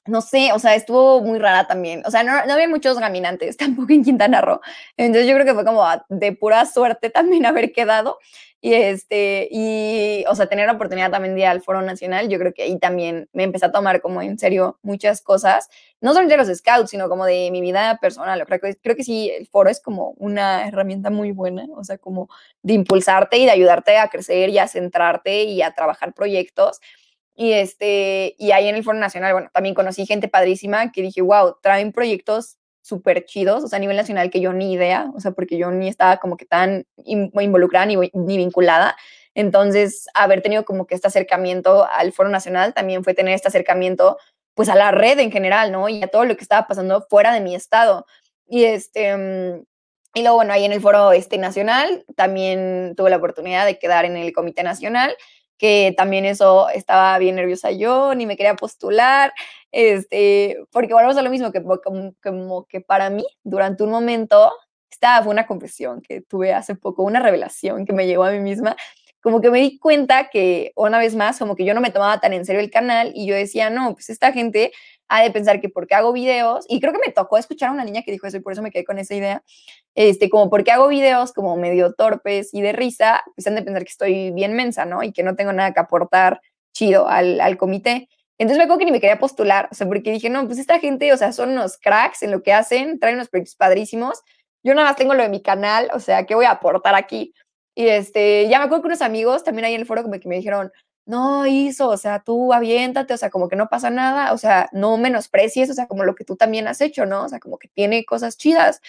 [0.08, 2.02] no sé, o sea, estuvo muy rara también.
[2.06, 4.60] O sea, no, no, había muchos caminantes tampoco en Quintana Roo.
[4.96, 8.18] Entonces yo creo que fue como de pura suerte también haber quedado.
[8.60, 12.40] Y este, y, o sea, tener la oportunidad también de ir al Foro Nacional, yo
[12.40, 15.68] creo que ahí también me empecé a tomar como en serio muchas cosas,
[16.00, 18.44] no solo de los scouts, sino como de mi vida personal.
[18.46, 21.98] Creo que, creo que sí, el foro es como una herramienta muy buena, o sea,
[21.98, 22.28] como
[22.62, 26.80] de impulsarte y de ayudarte a crecer y a centrarte y a trabajar proyectos.
[27.36, 31.22] Y, este, y ahí en el Foro Nacional, bueno, también conocí gente padrísima que dije,
[31.22, 35.20] wow, traen proyectos súper chidos, o sea, a nivel nacional que yo ni idea, o
[35.20, 38.96] sea, porque yo ni estaba como que tan involucrada ni, ni vinculada.
[39.34, 44.18] Entonces, haber tenido como que este acercamiento al Foro Nacional también fue tener este acercamiento
[44.54, 45.88] pues a la red en general, ¿no?
[45.88, 48.06] Y a todo lo que estaba pasando fuera de mi estado.
[48.48, 49.14] Y este,
[50.14, 54.04] y luego, bueno, ahí en el foro este, nacional también tuve la oportunidad de quedar
[54.04, 55.14] en el Comité Nacional
[55.58, 59.32] que también eso estaba bien nerviosa yo, ni me quería postular,
[59.72, 61.62] este, porque volvemos a lo mismo, que
[62.22, 64.52] como, que para mí, durante un momento,
[64.90, 68.40] esta fue una confesión que tuve hace poco, una revelación que me llegó a mí
[68.40, 68.76] misma,
[69.22, 72.20] como que me di cuenta que una vez más, como que yo no me tomaba
[72.20, 74.72] tan en serio el canal y yo decía, no, pues esta gente
[75.08, 77.84] ha de pensar que porque hago videos, y creo que me tocó escuchar a una
[77.84, 79.42] niña que dijo eso y por eso me quedé con esa idea,
[79.94, 83.84] este, como porque hago videos como medio torpes y de risa, pues han de pensar
[83.84, 85.02] que estoy bien mensa, ¿no?
[85.02, 86.40] Y que no tengo nada que aportar
[86.72, 88.08] chido al, al comité.
[88.38, 90.78] Entonces me acuerdo que ni me quería postular, o sea, porque dije, no, pues esta
[90.78, 94.22] gente, o sea, son unos cracks en lo que hacen, traen unos proyectos padrísimos,
[94.62, 97.32] yo nada más tengo lo de mi canal, o sea, ¿qué voy a aportar aquí?
[97.78, 100.26] Y este, ya me acuerdo que unos amigos también ahí en el foro como que
[100.26, 100.72] me dijeron,
[101.06, 104.68] no hizo, o sea, tú aviéntate, o sea, como que no pasa nada, o sea,
[104.72, 107.22] no menosprecies, o sea, como lo que tú también has hecho, ¿no?
[107.24, 108.80] O sea, como que tiene cosas chidas.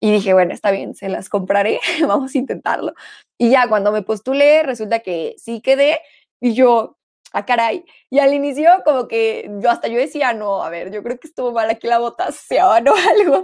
[0.00, 2.94] Y dije, bueno, está bien, se las compraré, vamos a intentarlo.
[3.36, 6.00] Y ya cuando me postulé, resulta que sí quedé
[6.40, 6.96] y yo,
[7.34, 7.84] ah, caray.
[8.10, 11.28] Y al inicio, como que yo hasta yo decía, no, a ver, yo creo que
[11.28, 13.42] estuvo mal aquí la votación o algo,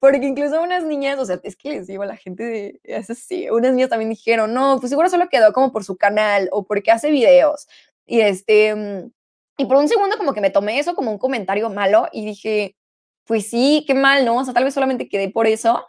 [0.00, 3.10] porque incluso unas niñas, o sea, es que les digo a la gente, de, es
[3.10, 6.64] así, unas niñas también dijeron, no, pues seguro solo quedó como por su canal o
[6.64, 7.66] porque hace videos.
[8.06, 9.10] Y este, mm,
[9.58, 12.76] y por un segundo como que me tomé eso como un comentario malo y dije,
[13.24, 14.36] pues sí, qué mal, ¿no?
[14.36, 15.86] O sea, tal vez solamente quedé por eso.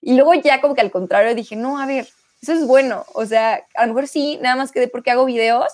[0.00, 2.08] Y luego ya como que al contrario dije, no, a ver,
[2.42, 3.04] eso es bueno.
[3.14, 5.66] O sea, a lo mejor sí, nada más quedé porque hago videos,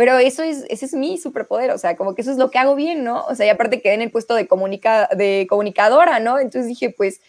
[0.00, 2.58] pero eso es, ese es mi superpoder, o sea, como que eso es lo que
[2.58, 3.22] hago bien, ¿no?
[3.26, 6.38] O sea, y aparte quedé en el puesto de, comunica, de comunicadora, ¿no?
[6.38, 7.20] Entonces dije, pues,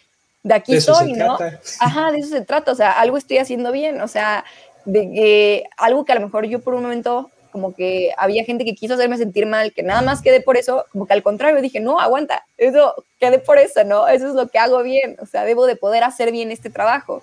[0.42, 1.36] de aquí soy, ¿no?
[1.80, 4.46] Ajá, de eso se trata, o sea, algo estoy haciendo bien, o sea,
[4.86, 8.64] de que algo que a lo mejor yo por un momento como que había gente
[8.64, 11.60] que quiso hacerme sentir mal, que nada más quedé por eso, como que al contrario
[11.60, 14.08] dije, no, aguanta, eso quedé por eso, ¿no?
[14.08, 17.22] Eso es lo que hago bien, o sea, debo de poder hacer bien este trabajo.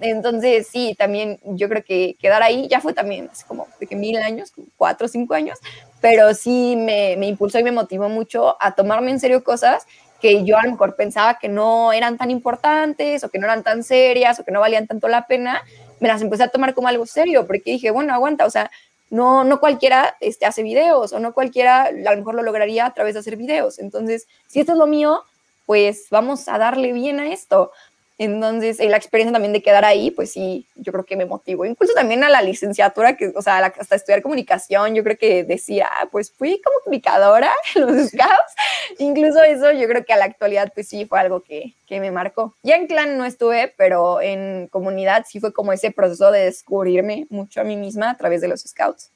[0.00, 3.96] Entonces, sí, también yo creo que quedar ahí ya fue también hace como de que
[3.96, 5.58] mil años, cuatro o cinco años,
[6.00, 9.86] pero sí me, me impulsó y me motivó mucho a tomarme en serio cosas
[10.20, 13.62] que yo a lo mejor pensaba que no eran tan importantes o que no eran
[13.62, 15.62] tan serias o que no valían tanto la pena,
[16.00, 18.70] me las empecé a tomar como algo serio, porque dije, bueno, aguanta, o sea,
[19.10, 22.94] no, no cualquiera este, hace videos o no cualquiera a lo mejor lo lograría a
[22.94, 23.78] través de hacer videos.
[23.78, 25.22] Entonces, si esto es lo mío,
[25.64, 27.70] pues vamos a darle bien a esto.
[28.18, 31.66] Entonces, la experiencia también de quedar ahí, pues sí, yo creo que me motivó.
[31.66, 35.88] Incluso también a la licenciatura, que, o sea, hasta estudiar comunicación, yo creo que decía,
[36.00, 38.54] ah, pues fui comunicadora en los scouts.
[38.98, 42.10] Incluso eso, yo creo que a la actualidad, pues sí, fue algo que, que me
[42.10, 42.54] marcó.
[42.62, 47.26] Ya en clan no estuve, pero en comunidad sí fue como ese proceso de descubrirme
[47.28, 49.10] mucho a mí misma a través de los scouts.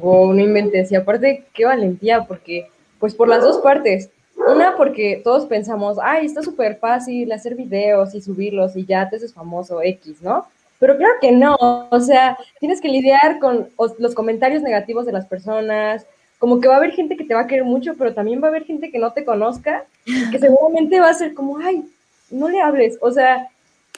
[0.00, 0.90] Wow, no inventes.
[0.90, 6.26] Y aparte, qué valentía, porque, pues por las dos partes, una, porque todos pensamos, ay,
[6.26, 10.46] está súper fácil hacer videos y subirlos y ya te haces famoso X, ¿no?
[10.78, 13.68] Pero claro que no, o sea, tienes que lidiar con
[13.98, 16.06] los comentarios negativos de las personas,
[16.38, 18.46] como que va a haber gente que te va a querer mucho, pero también va
[18.46, 21.84] a haber gente que no te conozca, que seguramente va a ser como, ay,
[22.30, 23.48] no le hables, o sea,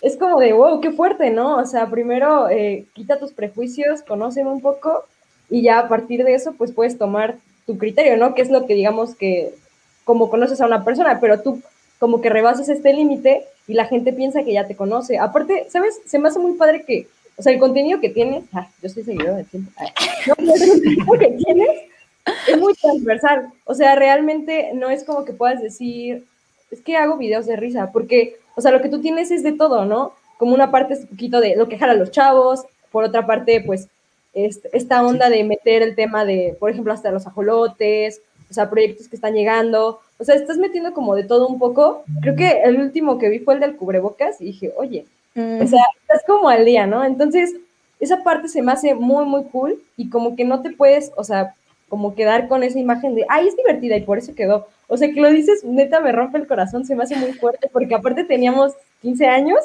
[0.02, 1.56] es como de, wow, qué fuerte, ¿no?
[1.56, 5.04] O sea, primero eh, quita tus prejuicios, conóceme un poco
[5.48, 8.34] y ya a partir de eso, pues puedes tomar tu criterio, ¿no?
[8.34, 9.54] Que es lo que digamos que
[10.06, 11.60] como conoces a una persona, pero tú
[11.98, 15.18] como que rebasas este límite y la gente piensa que ya te conoce.
[15.18, 16.00] Aparte, ¿sabes?
[16.06, 19.02] Se me hace muy padre que, o sea, el contenido que tienes, ah, yo soy
[19.02, 19.72] seguidor de tiempo,
[20.38, 21.70] no, el contenido que tienes
[22.46, 23.48] es muy transversal.
[23.64, 26.24] O sea, realmente no es como que puedas decir,
[26.70, 29.52] es que hago videos de risa, porque, o sea, lo que tú tienes es de
[29.54, 30.12] todo, ¿no?
[30.38, 33.26] Como una parte es un poquito de lo que jala a los chavos, por otra
[33.26, 33.88] parte, pues,
[34.32, 39.08] esta onda de meter el tema de, por ejemplo, hasta los ajolotes, o sea, proyectos
[39.08, 42.04] que están llegando, o sea, estás metiendo como de todo un poco.
[42.22, 45.82] Creo que el último que vi fue el del cubrebocas y dije, oye, o sea,
[46.00, 47.04] estás como al día, ¿no?
[47.04, 47.54] Entonces,
[48.00, 51.24] esa parte se me hace muy, muy cool y como que no te puedes, o
[51.24, 51.54] sea,
[51.88, 54.66] como quedar con esa imagen de, ay, es divertida y por eso quedó.
[54.88, 57.68] O sea, que lo dices, neta, me rompe el corazón, se me hace muy fuerte,
[57.72, 59.60] porque aparte teníamos 15 años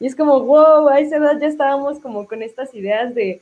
[0.00, 3.40] y es como, wow, a esa edad ya estábamos como con estas ideas de,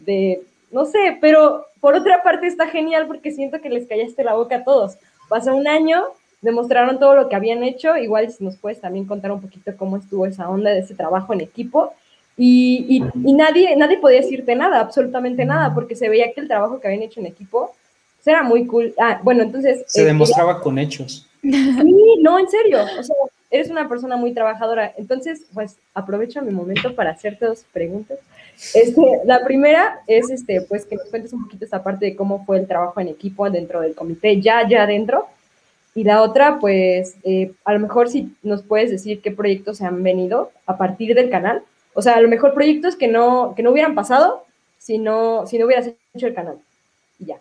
[0.00, 4.34] de, no sé, pero por otra parte está genial porque siento que les callaste la
[4.34, 4.96] boca a todos.
[5.28, 6.04] Pasó un año,
[6.42, 9.96] demostraron todo lo que habían hecho, igual si nos puedes también contar un poquito cómo
[9.96, 11.92] estuvo esa onda de ese trabajo en equipo.
[12.36, 16.80] Y, y, nadie, nadie podía decirte nada, absolutamente nada, porque se veía que el trabajo
[16.80, 17.74] que habían hecho en equipo
[18.16, 18.94] pues, era muy cool.
[18.98, 19.84] Ah, bueno, entonces...
[19.86, 21.26] Se demostraba con hechos.
[21.42, 22.78] Sí, no, en serio.
[22.98, 23.16] O sea,
[23.50, 24.94] eres una persona muy trabajadora.
[24.96, 28.18] Entonces, pues aprovecho mi momento para hacerte dos preguntas.
[28.74, 32.44] Este, la primera es, este, pues, que nos cuentes un poquito esta parte de cómo
[32.44, 35.26] fue el trabajo en equipo dentro del comité, ya, ya adentro.
[35.94, 39.86] Y la otra, pues, eh, a lo mejor si nos puedes decir qué proyectos se
[39.86, 41.62] han venido a partir del canal.
[41.94, 44.44] O sea, a lo mejor proyectos que no, que no hubieran pasado
[44.78, 46.58] si no, si no hubieras hecho el canal.
[47.18, 47.36] Y ya.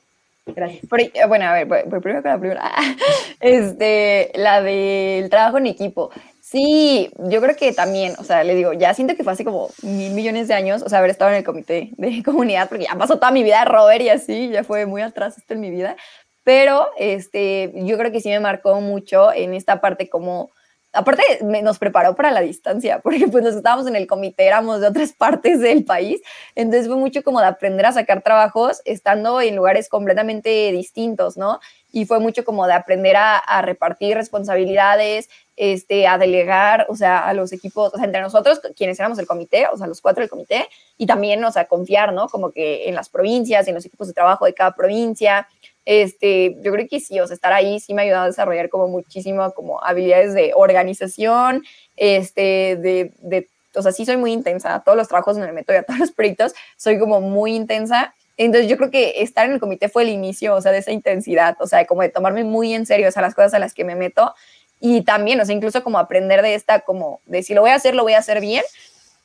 [0.48, 0.84] Gracias.
[0.84, 1.68] Eh, bueno, a ver,
[2.02, 2.72] primero con la primera.
[3.40, 6.12] Este, la del trabajo en equipo.
[6.52, 9.70] Sí, yo creo que también, o sea, le digo, ya siento que fue hace como
[9.84, 12.96] mil millones de años, o sea, haber estado en el comité de comunidad, porque ya
[12.98, 15.96] pasó toda mi vida Robert y así, ya fue muy atrás esto en mi vida,
[16.44, 20.50] pero este, yo creo que sí me marcó mucho en esta parte como
[20.92, 21.22] aparte
[21.62, 25.14] nos preparó para la distancia, porque pues nos estábamos en el comité, éramos de otras
[25.14, 26.20] partes del país,
[26.56, 31.60] entonces fue mucho como de aprender a sacar trabajos estando en lugares completamente distintos, ¿no?
[31.92, 37.34] Y fue mucho como de aprender a, repartir responsabilidades, este, a delegar, o sea, a
[37.34, 40.30] los equipos, o sea, entre nosotros, quienes éramos el comité, o sea, los cuatro del
[40.30, 40.68] comité,
[40.98, 42.30] y también, o sea, confiar, ¿no?
[42.30, 45.48] Como que en las provincias, en los equipos de trabajo de cada provincia,
[45.86, 48.70] este, yo creo que sí, o sea, estar ahí sí me ha ayudado a desarrollar
[48.70, 51.64] como muchísimo como habilidades de organización,
[51.98, 55.78] este, de, de, o sea, sí soy muy intensa, todos los trabajos me meto y
[55.78, 58.14] a todos los proyectos, soy como muy intensa.
[58.40, 60.92] Entonces yo creo que estar en el comité fue el inicio, o sea, de esa
[60.92, 63.74] intensidad, o sea, como de tomarme muy en serio, o sea, las cosas a las
[63.74, 64.34] que me meto
[64.80, 67.76] y también, o sea, incluso como aprender de esta, como de si lo voy a
[67.76, 68.64] hacer, lo voy a hacer bien,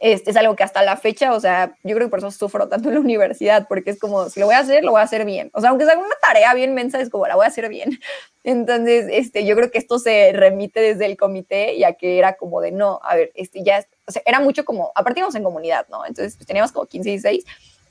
[0.00, 2.68] este, es algo que hasta la fecha, o sea, yo creo que por eso sufro
[2.68, 5.04] tanto en la universidad, porque es como, si lo voy a hacer, lo voy a
[5.04, 5.50] hacer bien.
[5.54, 8.00] O sea, aunque sea una tarea bien mensa, es como, la voy a hacer bien.
[8.42, 12.60] Entonces, este, yo creo que esto se remite desde el comité, ya que era como
[12.60, 15.86] de, no, a ver, este, ya, o sea, era mucho como, aparte íbamos en comunidad,
[15.88, 16.04] ¿no?
[16.04, 17.44] Entonces, pues, teníamos como 15 y 16,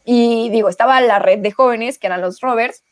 [0.05, 2.83] y digo, estaba la red de jóvenes, que eran los rovers,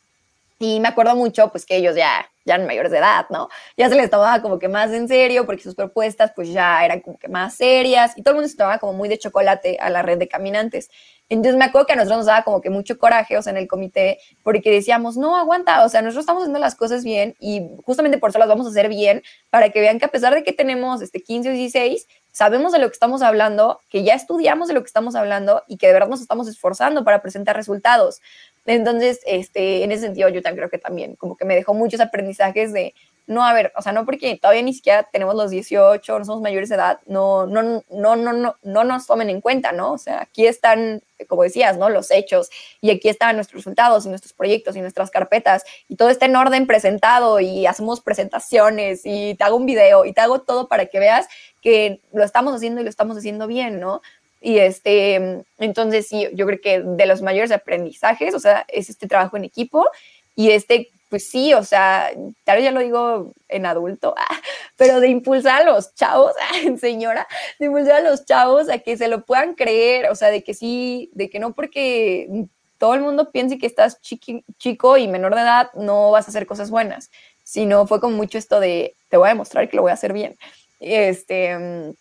[0.60, 3.50] y me acuerdo mucho, pues, que ellos ya ya en mayores de edad, ¿no?
[3.78, 7.02] Ya se les tomaba como que más en serio porque sus propuestas pues ya eran
[7.02, 9.90] como que más serias y todo el mundo se tomaba como muy de chocolate a
[9.90, 10.90] la red de caminantes.
[11.30, 13.58] Entonces me acuerdo que a nosotros nos daba como que mucho coraje, o sea, en
[13.58, 17.70] el comité, porque decíamos, no, aguanta, o sea, nosotros estamos haciendo las cosas bien y
[17.86, 20.44] justamente por eso las vamos a hacer bien, para que vean que a pesar de
[20.44, 24.68] que tenemos este 15 o 16, sabemos de lo que estamos hablando, que ya estudiamos
[24.68, 28.22] de lo que estamos hablando y que de verdad nos estamos esforzando para presentar resultados.
[28.66, 32.00] Entonces, este, en ese sentido, yo también creo que también como que me dejó muchos
[32.00, 32.94] aprendizajes de,
[33.28, 36.42] no, a ver, o sea, no porque todavía ni siquiera tenemos los 18, no somos
[36.42, 39.94] mayores de edad, no, no, no, no, no, no nos tomen en cuenta, ¿no?
[39.94, 41.90] O sea, aquí están, como decías, ¿no?
[41.90, 42.50] Los hechos
[42.82, 46.36] y aquí están nuestros resultados y nuestros proyectos y nuestras carpetas y todo está en
[46.36, 50.88] orden presentado y hacemos presentaciones y te hago un video y te hago todo para
[50.88, 51.28] que veas
[51.62, 54.02] que lo estamos haciendo y lo estamos haciendo bien, ¿no?
[54.42, 59.08] Y este, entonces sí, yo creo que de los mayores aprendizajes, o sea, es este
[59.08, 59.88] trabajo en equipo
[60.36, 62.10] y este, pues sí, o sea,
[62.46, 64.16] tal vez ya lo digo en adulto,
[64.78, 66.32] pero de impulsar a los chavos,
[66.80, 67.28] señora,
[67.60, 70.54] de impulsar a los chavos a que se lo puedan creer, o sea, de que
[70.54, 72.48] sí, de que no porque
[72.78, 76.48] todo el mundo piense que estás chico y menor de edad, no vas a hacer
[76.48, 77.12] cosas buenas,
[77.44, 80.14] sino fue con mucho esto de, te voy a demostrar que lo voy a hacer
[80.14, 80.38] bien.
[80.80, 81.94] Este,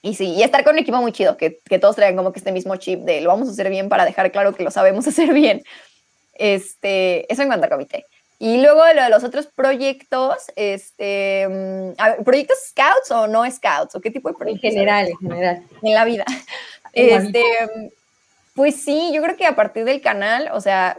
[0.00, 2.38] y sí, y estar con un equipo muy chido, que, que, todos traigan como que
[2.38, 5.06] este mismo chip de lo vamos a hacer bien para dejar claro que lo sabemos
[5.06, 5.62] hacer bien.
[6.32, 8.06] Este, eso en cuanto a comité.
[8.38, 13.94] Y luego lo de los otros proyectos, este, mm, ¿proyectos scouts o no scouts?
[13.94, 14.64] ¿O qué tipo de proyectos?
[14.64, 15.62] En general, en general.
[15.82, 16.24] En la vida.
[16.92, 17.42] este,
[18.54, 20.96] Pues sí, yo creo que a partir del canal, o sea,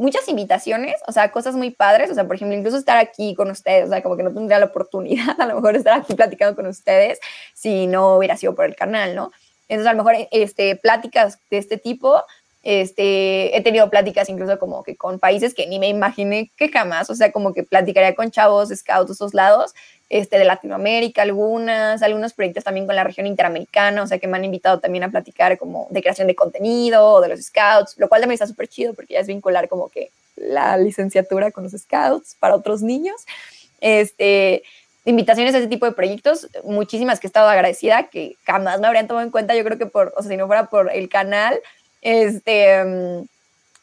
[0.00, 3.50] muchas invitaciones, o sea, cosas muy padres, o sea, por ejemplo, incluso estar aquí con
[3.50, 6.56] ustedes, o sea, como que no tendría la oportunidad a lo mejor estar aquí platicando
[6.56, 7.20] con ustedes
[7.54, 9.30] si no hubiera sido por el canal, ¿no?
[9.68, 12.22] Entonces, a lo mejor, este, pláticas de este tipo,
[12.62, 17.08] este, he tenido pláticas incluso como que con países que ni me imaginé que jamás,
[17.08, 19.74] o sea, como que platicaría con chavos, scouts de esos lados,
[20.10, 24.36] este, de Latinoamérica, algunas, algunos proyectos también con la región interamericana, o sea que me
[24.36, 28.20] han invitado también a platicar como de creación de contenido, de los scouts, lo cual
[28.20, 32.36] también está súper chido porque ya es vincular como que la licenciatura con los scouts
[32.38, 33.24] para otros niños.
[33.80, 34.62] Este,
[35.04, 39.06] invitaciones a ese tipo de proyectos, muchísimas que he estado agradecida, que jamás me habrían
[39.06, 41.60] tomado en cuenta, yo creo que por, o sea, si no fuera por el canal,
[42.00, 43.26] este,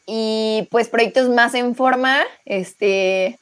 [0.06, 3.38] y pues proyectos más en forma, este,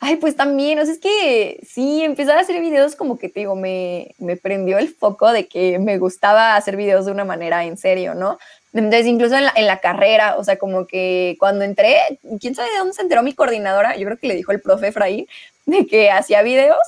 [0.00, 3.40] ay, pues también, o sea, es que sí, empezar a hacer videos como que te
[3.40, 7.64] digo, me, me prendió el foco de que me gustaba hacer videos de una manera
[7.64, 8.38] en serio, ¿no?
[8.72, 11.96] Entonces, incluso en la, en la, carrera, o sea, como que cuando entré,
[12.40, 14.88] quién sabe de dónde se enteró mi coordinadora, yo creo que le dijo el profe
[14.88, 15.26] Efraín,
[15.66, 16.78] de que hacía videos.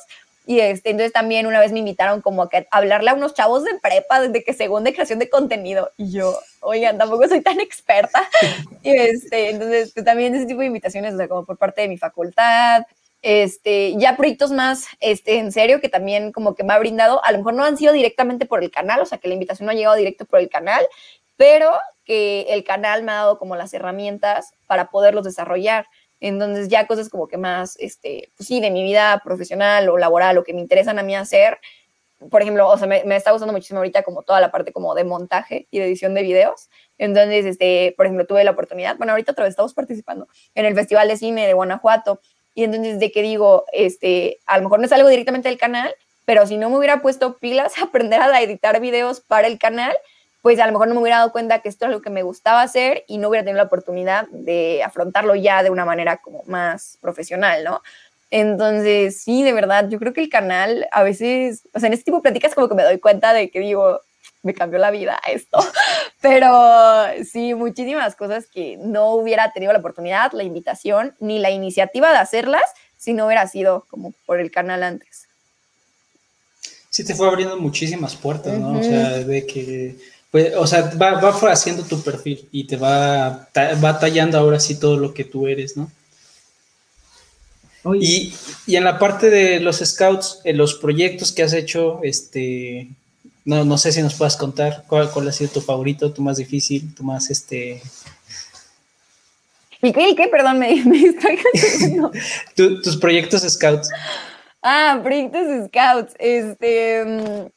[0.46, 3.64] Y este, entonces también una vez me invitaron como a, que, hablarle a unos chavos
[3.64, 5.90] de prepa desde que según de creación de contenido.
[5.96, 8.28] Y yo, oigan, tampoco soy tan experta.
[8.84, 11.88] Y este, entonces pues, también ese tipo de invitaciones, o sea, como por parte de
[11.88, 12.84] mi facultad,
[13.22, 17.30] este, ya proyectos más este, en serio que también como que me ha brindado, a
[17.30, 19.72] lo mejor no han sido directamente por el canal, o sea que la invitación no
[19.72, 20.84] ha llegado directo por el canal,
[21.36, 21.70] pero
[22.04, 25.86] que el canal me ha dado como las herramientas para poderlos desarrollar.
[26.22, 30.38] Entonces ya cosas como que más, este, pues sí, de mi vida profesional o laboral
[30.38, 31.58] o que me interesan a mí hacer.
[32.30, 34.94] Por ejemplo, o sea, me, me, está gustando muchísimo ahorita como toda la parte como
[34.94, 36.70] de montaje y de edición de videos.
[36.96, 40.76] Entonces, este, por ejemplo, tuve la oportunidad, bueno, ahorita otra vez estamos participando en el
[40.76, 42.20] Festival de Cine de Guanajuato.
[42.54, 45.92] Y entonces de que digo, este, a lo mejor no es algo directamente del canal,
[46.24, 49.92] pero si no me hubiera puesto pilas a aprender a editar videos para el canal,
[50.42, 52.24] pues a lo mejor no me hubiera dado cuenta que esto es lo que me
[52.24, 56.42] gustaba hacer y no hubiera tenido la oportunidad de afrontarlo ya de una manera como
[56.46, 57.80] más profesional, ¿no?
[58.30, 62.06] Entonces, sí, de verdad, yo creo que el canal a veces, o sea, en este
[62.06, 64.00] tipo de pláticas como que me doy cuenta de que digo,
[64.42, 65.58] me cambió la vida esto,
[66.20, 66.50] pero
[67.30, 72.18] sí, muchísimas cosas que no hubiera tenido la oportunidad, la invitación, ni la iniciativa de
[72.18, 72.64] hacerlas
[72.96, 75.28] si no hubiera sido como por el canal antes.
[76.90, 78.72] Sí, te fue abriendo muchísimas puertas, ¿no?
[78.72, 78.80] Uh -huh.
[78.80, 79.96] O sea, de que
[80.32, 84.80] pues, o sea, va, va haciendo tu perfil y te va, va tallando ahora sí
[84.80, 85.90] todo lo que tú eres, ¿no?
[88.00, 88.32] Y,
[88.66, 92.88] y, en la parte de los scouts, en los proyectos que has hecho, este,
[93.44, 96.38] no, no sé si nos puedas contar cuál, cuál ha sido tu favorito, tu más
[96.38, 97.82] difícil, tu más, este...
[99.82, 100.10] ¿Y qué?
[100.10, 100.28] ¿Y qué?
[100.28, 101.38] Perdón, me, me estoy
[102.56, 103.90] tu, Tus proyectos scouts.
[104.62, 107.50] Ah, proyectos scouts, este...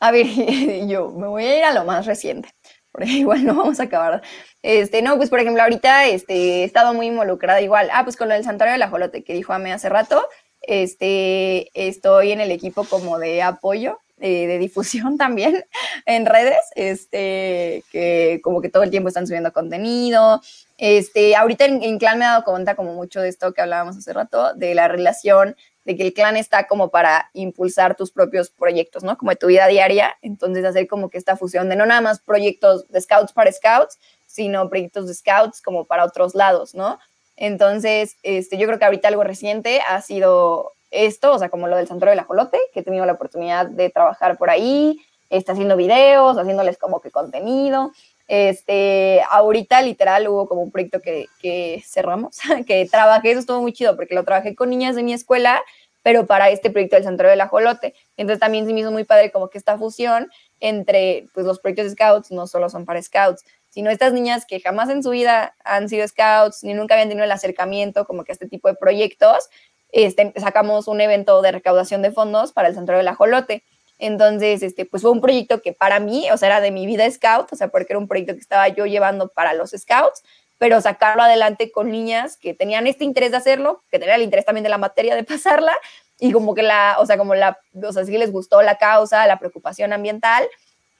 [0.00, 0.26] A ver,
[0.88, 2.48] yo me voy a ir a lo más reciente,
[2.90, 4.22] porque igual no vamos a acabar.
[4.62, 7.88] Este, no, pues por ejemplo, ahorita este, he estado muy involucrada igual.
[7.92, 10.26] Ah, pues con lo del santuario del ajolote que dijo Ame hace rato,
[10.62, 15.64] este, estoy en el equipo como de apoyo, eh, de difusión también
[16.06, 20.40] en redes, este, que como que todo el tiempo están subiendo contenido.
[20.78, 23.98] Este, ahorita en, en Clan me he dado cuenta como mucho de esto que hablábamos
[23.98, 25.56] hace rato, de la relación
[25.90, 29.18] de que el clan está como para impulsar tus propios proyectos, ¿no?
[29.18, 32.20] Como de tu vida diaria, entonces hacer como que esta fusión de no nada más
[32.20, 37.00] proyectos de scouts para scouts, sino proyectos de scouts como para otros lados, ¿no?
[37.36, 41.76] Entonces, este, yo creo que ahorita algo reciente ha sido esto, o sea, como lo
[41.76, 45.76] del Santuario del Ajolote, que he tenido la oportunidad de trabajar por ahí, está haciendo
[45.76, 47.90] videos, haciéndoles como que contenido.
[48.32, 53.72] Este, ahorita literal hubo como un proyecto que, que cerramos, que trabajé, eso estuvo muy
[53.72, 55.60] chido, porque lo trabajé con niñas de mi escuela,
[56.02, 57.94] pero para este proyecto del Santuario del Ajolote.
[58.16, 60.30] Entonces también se me hizo muy padre como que esta fusión
[60.60, 64.60] entre, pues los proyectos de scouts no solo son para scouts, sino estas niñas que
[64.60, 68.32] jamás en su vida han sido scouts, ni nunca habían tenido el acercamiento como que
[68.32, 69.48] a este tipo de proyectos,
[69.92, 73.64] este, sacamos un evento de recaudación de fondos para el Santuario del Ajolote.
[73.98, 77.08] Entonces, este, pues fue un proyecto que para mí, o sea, era de mi vida
[77.10, 80.22] scout, o sea, porque era un proyecto que estaba yo llevando para los scouts,
[80.60, 84.44] pero sacarlo adelante con niñas que tenían este interés de hacerlo, que tenían el interés
[84.44, 85.74] también de la materia de pasarla,
[86.18, 89.26] y como que la, o sea, como la, o sea, sí les gustó la causa,
[89.26, 90.46] la preocupación ambiental,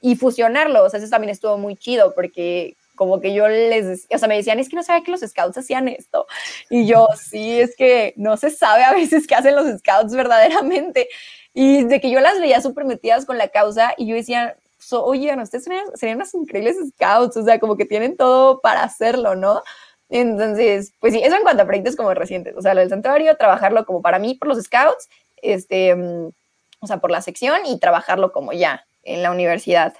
[0.00, 4.16] y fusionarlo, o sea, eso también estuvo muy chido, porque como que yo les, o
[4.16, 6.26] sea, me decían, es que no sabía que los scouts hacían esto.
[6.70, 11.08] Y yo, sí, es que no se sabe a veces qué hacen los scouts verdaderamente.
[11.52, 14.56] Y de que yo las veía súper metidas con la causa y yo decía,
[14.91, 18.82] so, oye, ustedes serían, serían unas increíbles scouts, o sea, como que tienen todo para
[18.82, 19.62] hacerlo, ¿no?
[20.09, 23.36] Entonces, pues sí, eso en cuanto a proyectos como recientes, o sea, lo del santuario,
[23.36, 25.09] trabajarlo como para mí por los scouts,
[25.43, 29.95] este, o sea, por la sección y trabajarlo como ya en la universidad.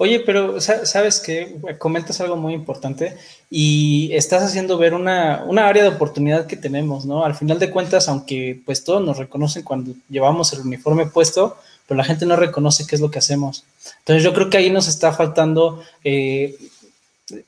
[0.00, 3.16] Oye, pero sabes que comentas algo muy importante
[3.50, 7.24] y estás haciendo ver una, una, área de oportunidad que tenemos, ¿no?
[7.24, 11.56] Al final de cuentas, aunque pues todos nos reconocen cuando llevamos el uniforme puesto,
[11.88, 13.64] pero la gente no reconoce qué es lo que hacemos.
[14.00, 16.54] Entonces yo creo que ahí nos está faltando eh,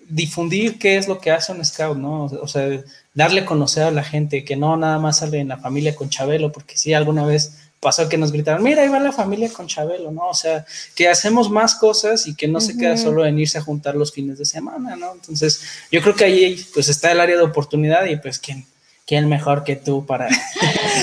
[0.08, 2.24] difundir qué es lo que hace un scout, ¿no?
[2.24, 2.82] O sea,
[3.14, 6.08] darle a conocer a la gente que no nada más sale en la familia con
[6.08, 9.66] Chabelo, porque si alguna vez pasó que nos gritaron, mira, ahí va la familia con
[9.66, 10.28] Chabelo, ¿no?
[10.28, 10.64] O sea,
[10.94, 12.66] que hacemos más cosas y que no uh -huh.
[12.66, 15.12] se queda solo en irse a juntar los fines de semana, ¿no?
[15.12, 15.62] Entonces,
[15.92, 18.66] yo creo que ahí pues está el área de oportunidad y pues quién,
[19.06, 20.28] quién mejor que tú para,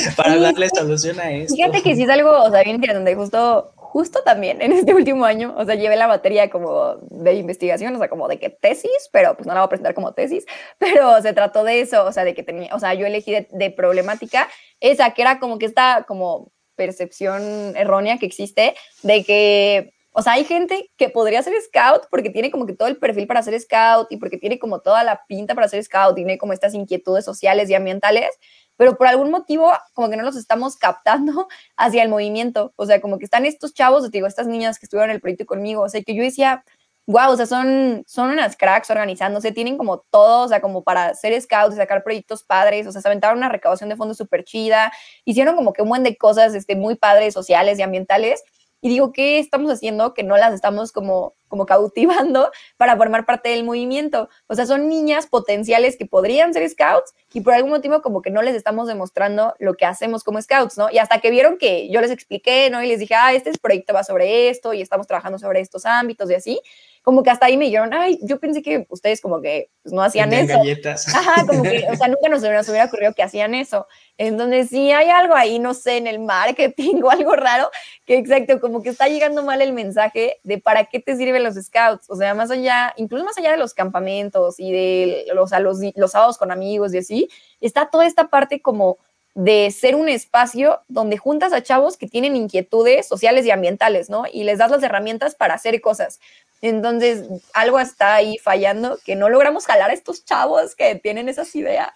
[0.18, 1.56] para darle solución a esto.
[1.56, 5.26] Fíjate que sí es algo, o sea, bien interesante, justo justo también en este último
[5.26, 9.10] año, o sea, llevé la materia como de investigación, o sea, como de que tesis,
[9.12, 10.46] pero pues no la voy a presentar como tesis,
[10.78, 13.72] pero se trató de eso, o sea, de que tenía, o sea, yo elegí de,
[13.72, 14.50] problemática
[14.82, 20.34] esa, que era como que esta como percepción errónea que existe de que o sea,
[20.34, 23.60] hay gente que podría ser scout porque tiene como que todo el perfil para ser
[23.62, 27.24] scout y porque tiene como toda la pinta para ser scout, tiene como estas inquietudes
[27.24, 28.32] sociales y ambientales,
[28.78, 31.48] pero por algún motivo como que no los estamos captando
[31.78, 32.74] hacia el movimiento.
[32.78, 35.46] O sea, como que están estos chavos, digo, estas niñas que estuvieron en el proyecto
[35.46, 36.64] conmigo, o sea, que yo decía,
[37.06, 41.14] wow, o sea, son, son unas cracks organizándose, tienen como todo, o sea, como para
[41.14, 44.44] ser scouts y sacar proyectos padres, o sea, se aventaron una recaudación de fondos súper
[44.44, 44.92] chida,
[45.26, 48.44] hicieron como que un buen de cosas este, muy padres, sociales y ambientales,
[48.82, 53.50] y digo, ¿qué estamos haciendo que no las estamos como, como cautivando para formar parte
[53.50, 54.30] del movimiento?
[54.48, 58.30] O sea, son niñas potenciales que podrían ser scouts y por algún motivo como que
[58.30, 60.90] no les estamos demostrando lo que hacemos como scouts, ¿no?
[60.92, 62.84] Y hasta que vieron que yo les expliqué, ¿no?
[62.84, 66.30] Y les dije, ah, este proyecto va sobre esto y estamos trabajando sobre estos ámbitos
[66.32, 66.62] y así,
[67.08, 70.02] como que hasta ahí me dijeron, ay, yo pensé que ustedes como que pues, no
[70.02, 70.58] hacían eso.
[70.58, 71.08] galletas.
[71.16, 73.88] Ajá, como que, o sea, nunca nos hubiera, nos hubiera ocurrido que hacían eso.
[74.18, 77.70] Entonces, sí hay algo ahí, no sé, en el marketing o algo raro,
[78.06, 81.56] que exacto, como que está llegando mal el mensaje de para qué te sirven los
[81.64, 82.10] scouts.
[82.10, 86.12] O sea, más allá, incluso más allá de los campamentos y de los, los, los
[86.12, 87.30] sábados con amigos y así,
[87.62, 88.98] está toda esta parte como
[89.34, 94.24] de ser un espacio donde juntas a chavos que tienen inquietudes sociales y ambientales, ¿no?
[94.32, 96.20] Y les das las herramientas para hacer cosas.
[96.62, 101.56] Entonces, algo está ahí fallando, que no logramos jalar a estos chavos que tienen esas
[101.56, 101.92] ideas.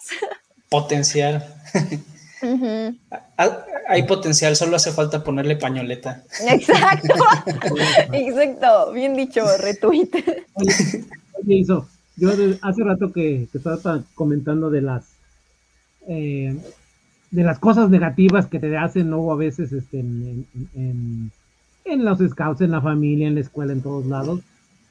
[0.70, 1.44] Potencial.
[3.88, 6.24] Hay potencial, solo hace falta ponerle pañoleta.
[6.48, 7.14] Exacto,
[8.14, 10.10] exacto, bien dicho, retweet.
[10.54, 11.66] Oye,
[12.18, 12.32] yo
[12.62, 15.04] hace rato que, estaba comentando de las
[16.08, 16.58] eh,
[17.32, 20.46] de las cosas negativas que te hacen luego a veces este, en,
[21.86, 24.42] en, los scouts, en la familia, en la escuela, en todos lados.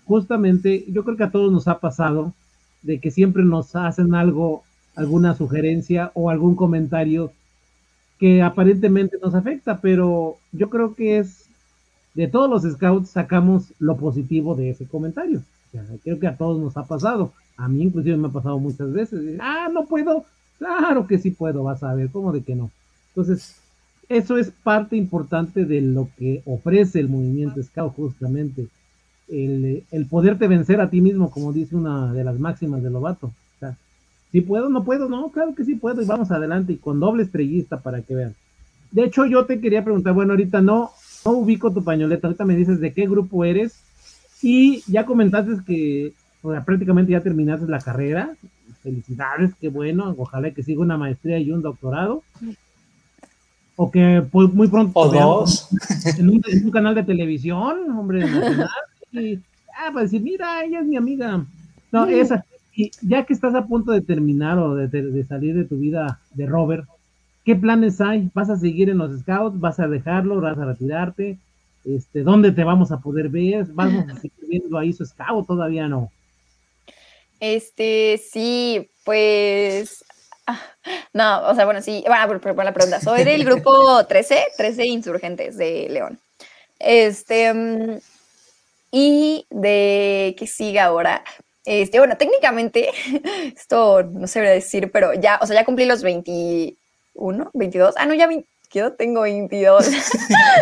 [0.06, 2.32] Justamente, yo creo que a todos nos ha pasado
[2.82, 4.64] de que siempre nos hacen algo,
[4.96, 7.32] alguna sugerencia o algún comentario
[8.20, 11.46] que aparentemente nos afecta, pero yo creo que es
[12.14, 15.42] de todos los scouts sacamos lo positivo de ese comentario.
[16.04, 17.32] creo que a todos nos ha pasado.
[17.56, 19.38] A mí inclusive me ha pasado muchas veces.
[19.40, 20.26] Ah, no puedo,
[20.60, 22.70] Claro que sí puedo, vas a ver, ¿cómo de que no?
[23.08, 23.56] Entonces,
[24.10, 28.66] eso es parte importante de lo que ofrece el movimiento Scout justamente.
[29.26, 33.32] El, el poderte vencer a ti mismo, como dice una de las máximas de Lobato.
[34.30, 36.76] O sea, si puedo, no puedo, no, claro que sí puedo y vamos adelante y
[36.76, 38.34] con doble estrellista para que vean.
[38.90, 40.90] De hecho, yo te quería preguntar, bueno, ahorita no,
[41.24, 43.74] no ubico tu pañoleta, ahorita me dices de qué grupo eres
[44.42, 46.12] y ya comentaste que
[46.64, 48.34] prácticamente ya terminaste la carrera,
[48.82, 52.22] felicidades, qué bueno, ojalá que siga una maestría y un doctorado.
[53.76, 55.68] O que pues, muy pronto o dos.
[56.18, 58.68] En un, canal de televisión, hombre, nacional,
[59.12, 59.36] y,
[59.76, 61.44] ah, para decir, mira, ella es mi amiga.
[61.90, 62.44] No, esa.
[62.74, 66.20] Y ya que estás a punto de terminar o de, de, salir de tu vida
[66.32, 66.86] de Robert,
[67.44, 68.30] ¿qué planes hay?
[68.34, 69.58] ¿Vas a seguir en los scouts?
[69.58, 70.40] ¿Vas a dejarlo?
[70.40, 71.38] ¿Vas a retirarte?
[71.84, 73.66] Este, ¿Dónde te vamos a poder ver?
[73.72, 75.46] ¿Vamos a seguir viendo ahí su scout?
[75.46, 76.10] Todavía no.
[77.40, 80.04] Este, sí, pues.
[80.46, 80.60] Ah,
[81.12, 83.00] no, o sea, bueno, sí, bueno, por, la pregunta.
[83.00, 86.18] Soy del grupo 13, 13 Insurgentes de León.
[86.78, 87.98] Este, mm,
[88.92, 91.24] y de que siga ahora.
[91.64, 92.90] Este, bueno, técnicamente,
[93.56, 97.94] esto no se debería decir, pero ya, o sea, ya cumplí los 21, 22.
[97.96, 98.28] Ah, no, ya
[98.72, 99.90] yo tengo 22.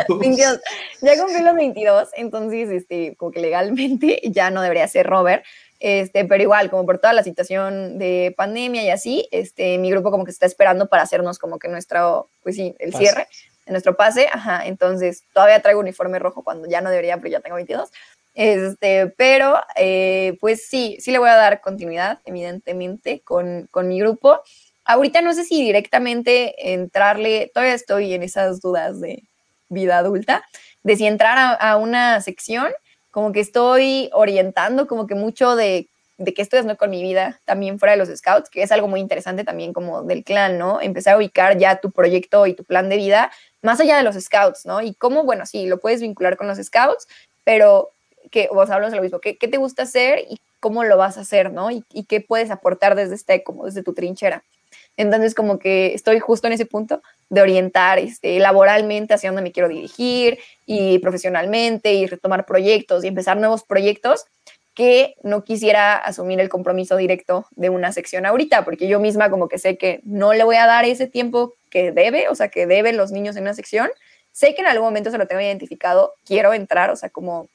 [0.08, 0.60] 22.
[1.00, 5.44] Ya cumplí los 22, entonces, este, como que legalmente ya no debería ser Robert,
[5.78, 10.10] este, pero igual, como por toda la situación de pandemia y así, este, mi grupo
[10.10, 13.28] como que está esperando para hacernos como que nuestro, pues sí, el cierre,
[13.64, 17.40] de nuestro pase, ajá, entonces todavía traigo uniforme rojo cuando ya no debería, pero ya
[17.40, 17.90] tengo 22,
[18.38, 23.98] este, pero eh, pues sí, sí le voy a dar continuidad, evidentemente, con, con mi
[23.98, 24.40] grupo.
[24.84, 29.24] Ahorita no sé si directamente entrarle, todavía estoy en esas dudas de
[29.68, 30.44] vida adulta,
[30.84, 32.68] de si entrar a, a una sección
[33.10, 37.40] como que estoy orientando como que mucho de, de qué estoy haciendo con mi vida
[37.44, 40.80] también fuera de los scouts, que es algo muy interesante también como del clan, ¿no?
[40.80, 43.32] Empezar a ubicar ya tu proyecto y tu plan de vida
[43.62, 44.80] más allá de los scouts, ¿no?
[44.80, 47.08] Y cómo, bueno, sí, lo puedes vincular con los scouts,
[47.42, 47.90] pero
[48.28, 51.18] que vos hablas de lo mismo, ¿qué, ¿qué, te gusta hacer y cómo lo vas
[51.18, 51.70] a hacer, ¿no?
[51.70, 54.42] Y, y, qué puedes aportar desde este, como desde tu trinchera.
[54.96, 59.52] Entonces, como que estoy justo en ese punto de orientar este, laboralmente hacia dónde me
[59.52, 64.26] quiero dirigir y profesionalmente y retomar proyectos y empezar nuevos proyectos
[64.74, 69.48] que no quisiera asumir el compromiso directo de una sección ahorita, porque yo misma como
[69.48, 72.66] que sé que no le voy a dar ese tiempo que debe, o sea, que
[72.66, 73.90] deben los niños en una sección,
[74.30, 77.48] sé que en algún momento se lo tengo identificado, quiero entrar, o sea, como,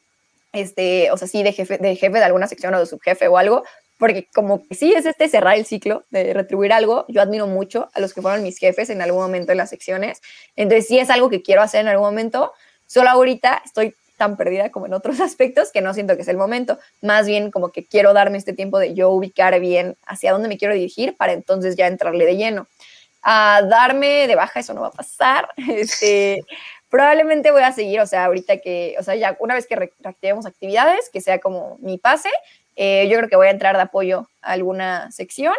[0.53, 3.37] este, o sea, sí, de jefe, de jefe de alguna sección o de subjefe o
[3.37, 3.63] algo,
[3.97, 7.89] porque como que sí es este cerrar el ciclo de retribuir algo, yo admiro mucho
[7.93, 10.21] a los que fueron mis jefes en algún momento en las secciones,
[10.55, 12.53] entonces sí es algo que quiero hacer en algún momento,
[12.85, 16.37] solo ahorita estoy tan perdida como en otros aspectos que no siento que es el
[16.37, 20.47] momento, más bien como que quiero darme este tiempo de yo ubicar bien hacia dónde
[20.47, 22.67] me quiero dirigir para entonces ya entrarle de lleno.
[23.25, 26.43] A darme de baja, eso no va a pasar, este,
[26.93, 30.45] probablemente voy a seguir, o sea, ahorita que, o sea, ya una vez que reactivemos
[30.45, 32.29] actividades, que sea como mi pase,
[32.75, 35.55] eh, yo creo que voy a entrar de apoyo a alguna sección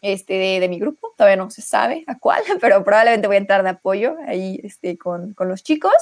[0.00, 3.62] este, de, mi grupo, todavía no se sabe a cuál, pero probablemente voy a entrar
[3.62, 5.94] de apoyo ahí este, con, con los chicos.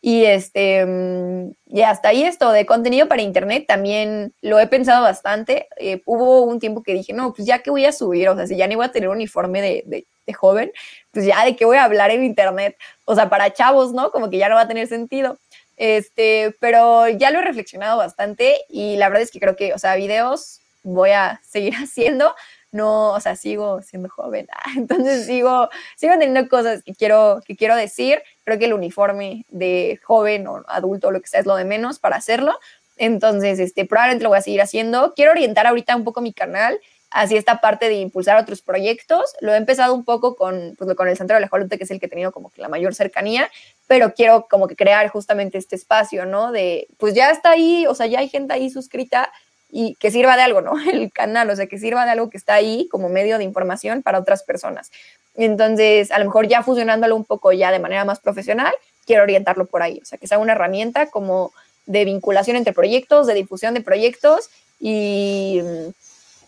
[0.00, 5.02] Y, este, mm, y hasta ahí esto de contenido para internet también lo he pensado
[5.02, 5.68] bastante.
[5.76, 8.46] Eh, hubo un tiempo que dije, no, pues ya que voy a subir, o sea,
[8.46, 10.72] si ya ni voy a tener uniforme de, de, de, joven,
[11.10, 14.10] pues ya de qué voy a hablar en internet, o sea, para chavos, ¿no?
[14.10, 15.38] Como que ya no va a tener sentido.
[15.76, 19.78] Este, pero ya lo he reflexionado bastante y la verdad es que creo que, o
[19.78, 22.34] sea, videos voy a seguir haciendo.
[22.70, 27.76] No, o sea, sigo siendo joven, entonces sigo, sigo teniendo cosas que quiero, que quiero
[27.76, 28.22] decir.
[28.44, 31.64] Creo que el uniforme de joven o adulto o lo que sea es lo de
[31.64, 32.58] menos para hacerlo.
[32.96, 35.12] Entonces, este, probablemente lo voy a seguir haciendo.
[35.14, 36.80] Quiero orientar ahorita un poco mi canal
[37.12, 39.34] hacia esta parte de impulsar otros proyectos.
[39.40, 41.90] Lo he empezado un poco con, pues, con el Centro de la Jolute, que es
[41.90, 43.50] el que he tenido como que la mayor cercanía,
[43.86, 46.52] pero quiero como que crear justamente este espacio, ¿no?
[46.52, 49.30] De, pues ya está ahí, o sea, ya hay gente ahí suscrita
[49.70, 50.72] y que sirva de algo, ¿no?
[50.92, 54.02] El canal, o sea, que sirva de algo que está ahí como medio de información
[54.02, 54.90] para otras personas.
[55.34, 58.72] Entonces, a lo mejor ya fusionándolo un poco ya de manera más profesional,
[59.06, 61.52] quiero orientarlo por ahí, o sea, que sea una herramienta como
[61.86, 65.60] de vinculación entre proyectos, de difusión de proyectos y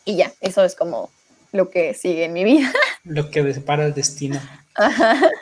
[0.05, 1.11] y ya, eso es como
[1.52, 2.72] lo que sigue en mi vida.
[3.05, 4.40] Lo que depara el destino.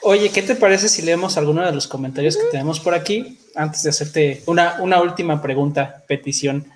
[0.02, 3.84] Oye, ¿qué te parece si leemos alguno de los comentarios que tenemos por aquí antes
[3.84, 6.66] de hacerte una, una última pregunta, petición?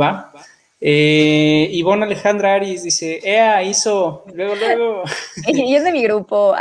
[0.00, 0.32] ¿Va?
[0.80, 5.02] Eh, Ivonne Alejandra Aris dice, Ea, hizo, luego, luego.
[5.46, 6.54] y es de mi grupo.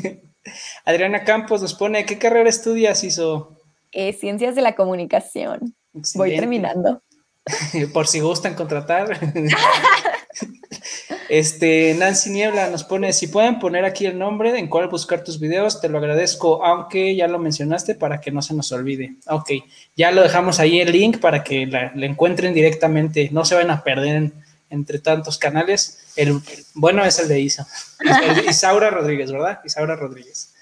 [0.84, 3.56] Adriana Campos nos pone, ¿qué carrera estudias, hizo?
[3.92, 5.74] Eh, ciencias de la comunicación.
[6.14, 7.02] Voy terminando.
[7.92, 9.18] por si gustan contratar.
[11.28, 15.38] este, Nancy Niebla nos pone, si pueden poner aquí el nombre en cuál buscar tus
[15.40, 19.16] videos, te lo agradezco, aunque ya lo mencionaste para que no se nos olvide.
[19.28, 19.50] Ok,
[19.96, 23.82] ya lo dejamos ahí el link para que la, encuentren directamente, no se van a
[23.82, 24.32] perder
[24.70, 25.98] entre tantos canales.
[26.16, 26.40] El,
[26.74, 27.66] bueno es el de Isa,
[28.48, 29.60] Isaura Rodríguez, ¿verdad?
[29.64, 30.54] Isaura Rodríguez.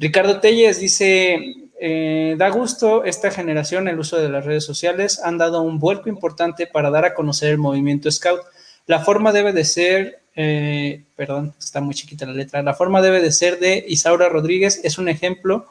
[0.00, 1.38] Ricardo Telles dice,
[1.78, 5.20] eh, da gusto esta generación el uso de las redes sociales.
[5.22, 8.40] Han dado un vuelco importante para dar a conocer el movimiento Scout.
[8.86, 12.62] La forma debe de ser, eh, perdón, está muy chiquita la letra.
[12.62, 14.80] La forma debe de ser de Isaura Rodríguez.
[14.84, 15.66] Es un ejemplo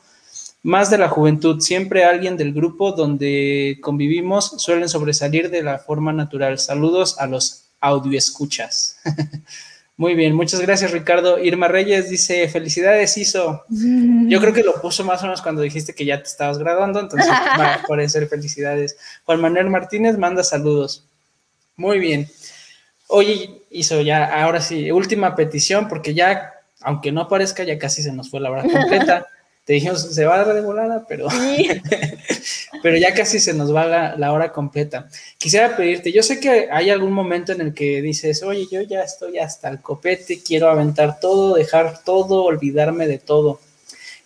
[0.62, 1.60] más de la juventud.
[1.60, 6.60] Siempre alguien del grupo donde convivimos suelen sobresalir de la forma natural.
[6.60, 9.00] Saludos a los audio escuchas.
[10.00, 11.40] Muy bien, muchas gracias Ricardo.
[11.40, 13.66] Irma Reyes dice, felicidades Iso.
[13.68, 17.02] Yo creo que lo puso más o menos cuando dijiste que ya te estabas graduando,
[17.02, 17.30] entonces
[17.60, 18.96] va a ser felicidades.
[19.26, 21.04] Juan Manuel Martínez manda saludos.
[21.76, 22.30] Muy bien.
[23.08, 28.14] Oye, Iso, ya, ahora sí, última petición, porque ya, aunque no parezca, ya casi se
[28.14, 29.28] nos fue la hora completa.
[29.70, 31.28] Te dijimos, se va a dar de volada, pero,
[32.82, 35.08] pero ya casi se nos va la, hora completa.
[35.38, 39.04] Quisiera pedirte, yo sé que hay algún momento en el que dices, oye, yo ya
[39.04, 43.60] estoy hasta el copete, quiero aventar todo, dejar todo, olvidarme de todo.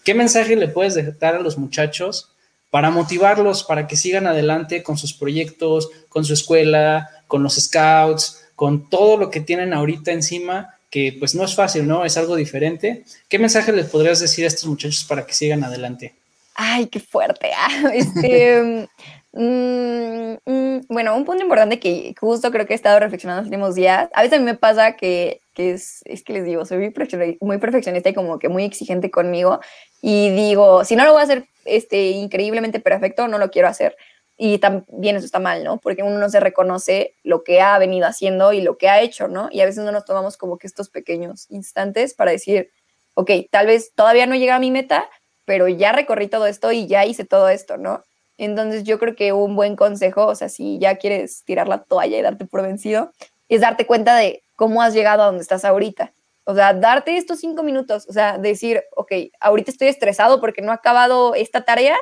[0.06, 2.32] ¿Qué mensaje le puedes dar a los muchachos
[2.70, 8.46] para motivarlos, para que sigan adelante con sus proyectos, con su escuela, con los scouts,
[8.56, 12.06] con todo lo que tienen ahorita encima que pues no es fácil, ¿no?
[12.06, 13.04] Es algo diferente.
[13.28, 16.14] ¿Qué mensaje les podrías decir a estos muchachos para que sigan adelante?
[16.54, 17.50] Ay, qué fuerte.
[17.58, 18.88] Ah, este,
[19.32, 23.74] mm, mm, bueno, un punto importante que justo creo que he estado reflexionando los últimos
[23.74, 24.08] días.
[24.14, 26.94] A veces a mí me pasa que, que es, es, que les digo, soy
[27.42, 29.62] muy perfeccionista y como que muy exigente conmigo.
[30.00, 33.98] Y digo, si no lo voy a hacer este, increíblemente perfecto, no lo quiero hacer
[34.38, 35.80] y también eso está mal, ¿no?
[35.80, 39.28] Porque uno no se reconoce lo que ha venido haciendo y lo que ha hecho,
[39.28, 39.50] ¿no?
[39.52, 42.72] Y a veces no nos tomamos como que estos pequeños instantes para decir,
[43.14, 45.10] ok, tal vez todavía no llega a mi meta,
[45.46, 48.04] pero ya recorrí todo esto y ya hice todo esto, ¿no?
[48.38, 52.18] Entonces yo creo que un buen consejo, o sea, si ya quieres tirar la toalla
[52.18, 53.12] y darte por vencido,
[53.50, 56.14] es darte cuenta de cómo has llegado a donde estás ahorita.
[56.46, 60.72] O sea, darte estos cinco minutos, o sea, decir, ok, ahorita estoy estresado porque no
[60.72, 61.96] he acabado esta tarea,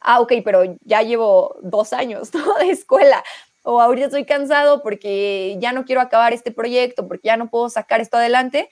[0.00, 2.30] ah, ok, pero ya llevo dos años
[2.60, 3.22] de escuela,
[3.62, 7.68] o ahorita estoy cansado porque ya no quiero acabar este proyecto, porque ya no puedo
[7.68, 8.70] sacar esto adelante,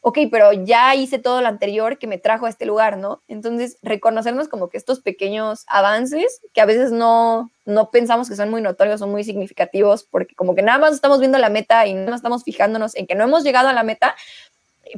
[0.00, 3.22] ok, pero ya hice todo lo anterior que me trajo a este lugar, ¿no?
[3.28, 8.50] Entonces, reconocernos como que estos pequeños avances que a veces no, no pensamos que son
[8.50, 11.94] muy notorios o muy significativos, porque como que nada más estamos viendo la meta y
[11.94, 14.14] no estamos fijándonos en que no hemos llegado a la meta,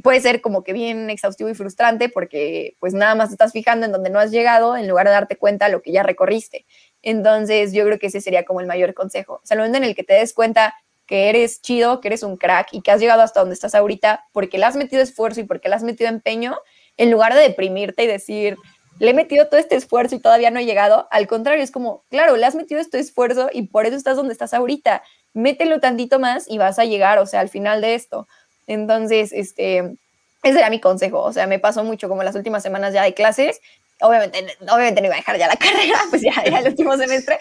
[0.03, 3.91] puede ser como que bien exhaustivo y frustrante porque pues nada más estás fijando en
[3.91, 6.65] donde no has llegado en lugar de darte cuenta lo que ya recorriste.
[7.01, 9.35] Entonces yo creo que ese sería como el mayor consejo.
[9.35, 10.75] O sea, el en el que te des cuenta
[11.05, 14.25] que eres chido, que eres un crack y que has llegado hasta donde estás ahorita
[14.31, 16.57] porque le has metido esfuerzo y porque le has metido empeño,
[16.97, 18.55] en lugar de deprimirte y decir,
[18.99, 22.05] le he metido todo este esfuerzo y todavía no he llegado, al contrario, es como,
[22.09, 25.03] claro, le has metido este esfuerzo y por eso estás donde estás ahorita.
[25.33, 28.27] Mételo tantito más y vas a llegar, o sea, al final de esto.
[28.71, 29.97] Entonces, este,
[30.43, 31.21] ese era mi consejo.
[31.21, 33.59] O sea, me pasó mucho como las últimas semanas ya de clases.
[33.99, 37.37] Obviamente, obviamente no iba a dejar ya la carrera, pues ya, ya el último semestre,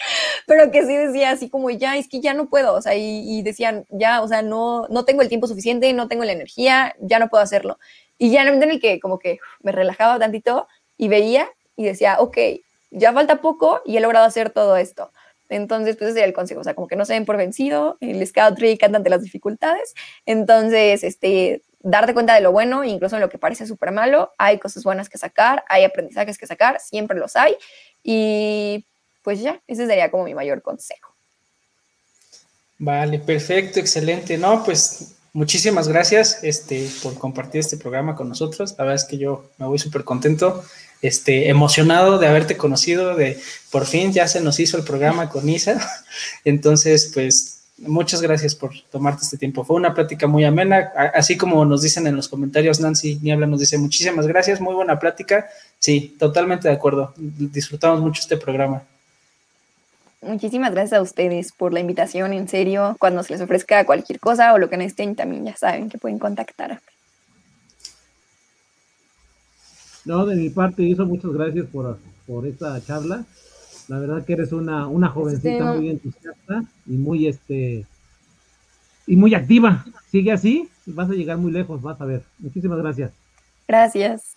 [0.47, 3.41] pero que sí decía así como, ya, es que ya no puedo, o sea, y,
[3.41, 7.19] decían, ya, o sea, no, no tengo el tiempo suficiente, no tengo la energía, ya
[7.19, 7.79] no puedo hacerlo.
[8.19, 10.69] Y ya en el que como que me relajaba tantito
[10.99, 12.37] y veía y decía, ok,
[12.91, 15.11] ya falta poco y he logrado hacer todo esto.
[15.51, 17.99] Entonces, pues ese sería el consejo, o sea, como que no se den por vencido,
[18.01, 19.95] el Scout anda ante las dificultades,
[20.25, 24.59] entonces, este, darte cuenta de lo bueno, incluso en lo que parece súper malo, hay
[24.59, 27.57] cosas buenas que sacar, hay aprendizajes que sacar, siempre los hay,
[28.03, 28.87] y
[29.23, 31.15] pues ya, ese sería como mi mayor consejo.
[32.79, 38.85] Vale, perfecto, excelente, no, pues muchísimas gracias este, por compartir este programa con nosotros, la
[38.85, 40.63] verdad es que yo me voy súper contento
[41.03, 43.39] este, emocionado de haberte conocido, de
[43.71, 45.81] por fin ya se nos hizo el programa con Isa.
[46.45, 49.65] Entonces, pues muchas gracias por tomarte este tiempo.
[49.65, 53.61] Fue una plática muy amena, así como nos dicen en los comentarios, Nancy Niebla nos
[53.61, 55.49] dice muchísimas gracias, muy buena plática.
[55.79, 57.15] Sí, totalmente de acuerdo.
[57.17, 58.83] Disfrutamos mucho este programa.
[60.23, 62.97] Muchísimas gracias a ustedes por la invitación, en serio.
[62.99, 66.19] Cuando se les ofrezca cualquier cosa o lo que necesiten, también ya saben que pueden
[66.19, 66.81] contactar.
[70.05, 73.25] No, de mi parte, hizo muchas gracias por, por esta charla.
[73.89, 77.87] La verdad que eres una, una jovencita muy entusiasta y muy este
[79.07, 79.85] y muy activa.
[80.11, 82.23] Sigue así vas a llegar muy lejos, vas a ver.
[82.39, 83.13] Muchísimas gracias.
[83.67, 84.37] Gracias.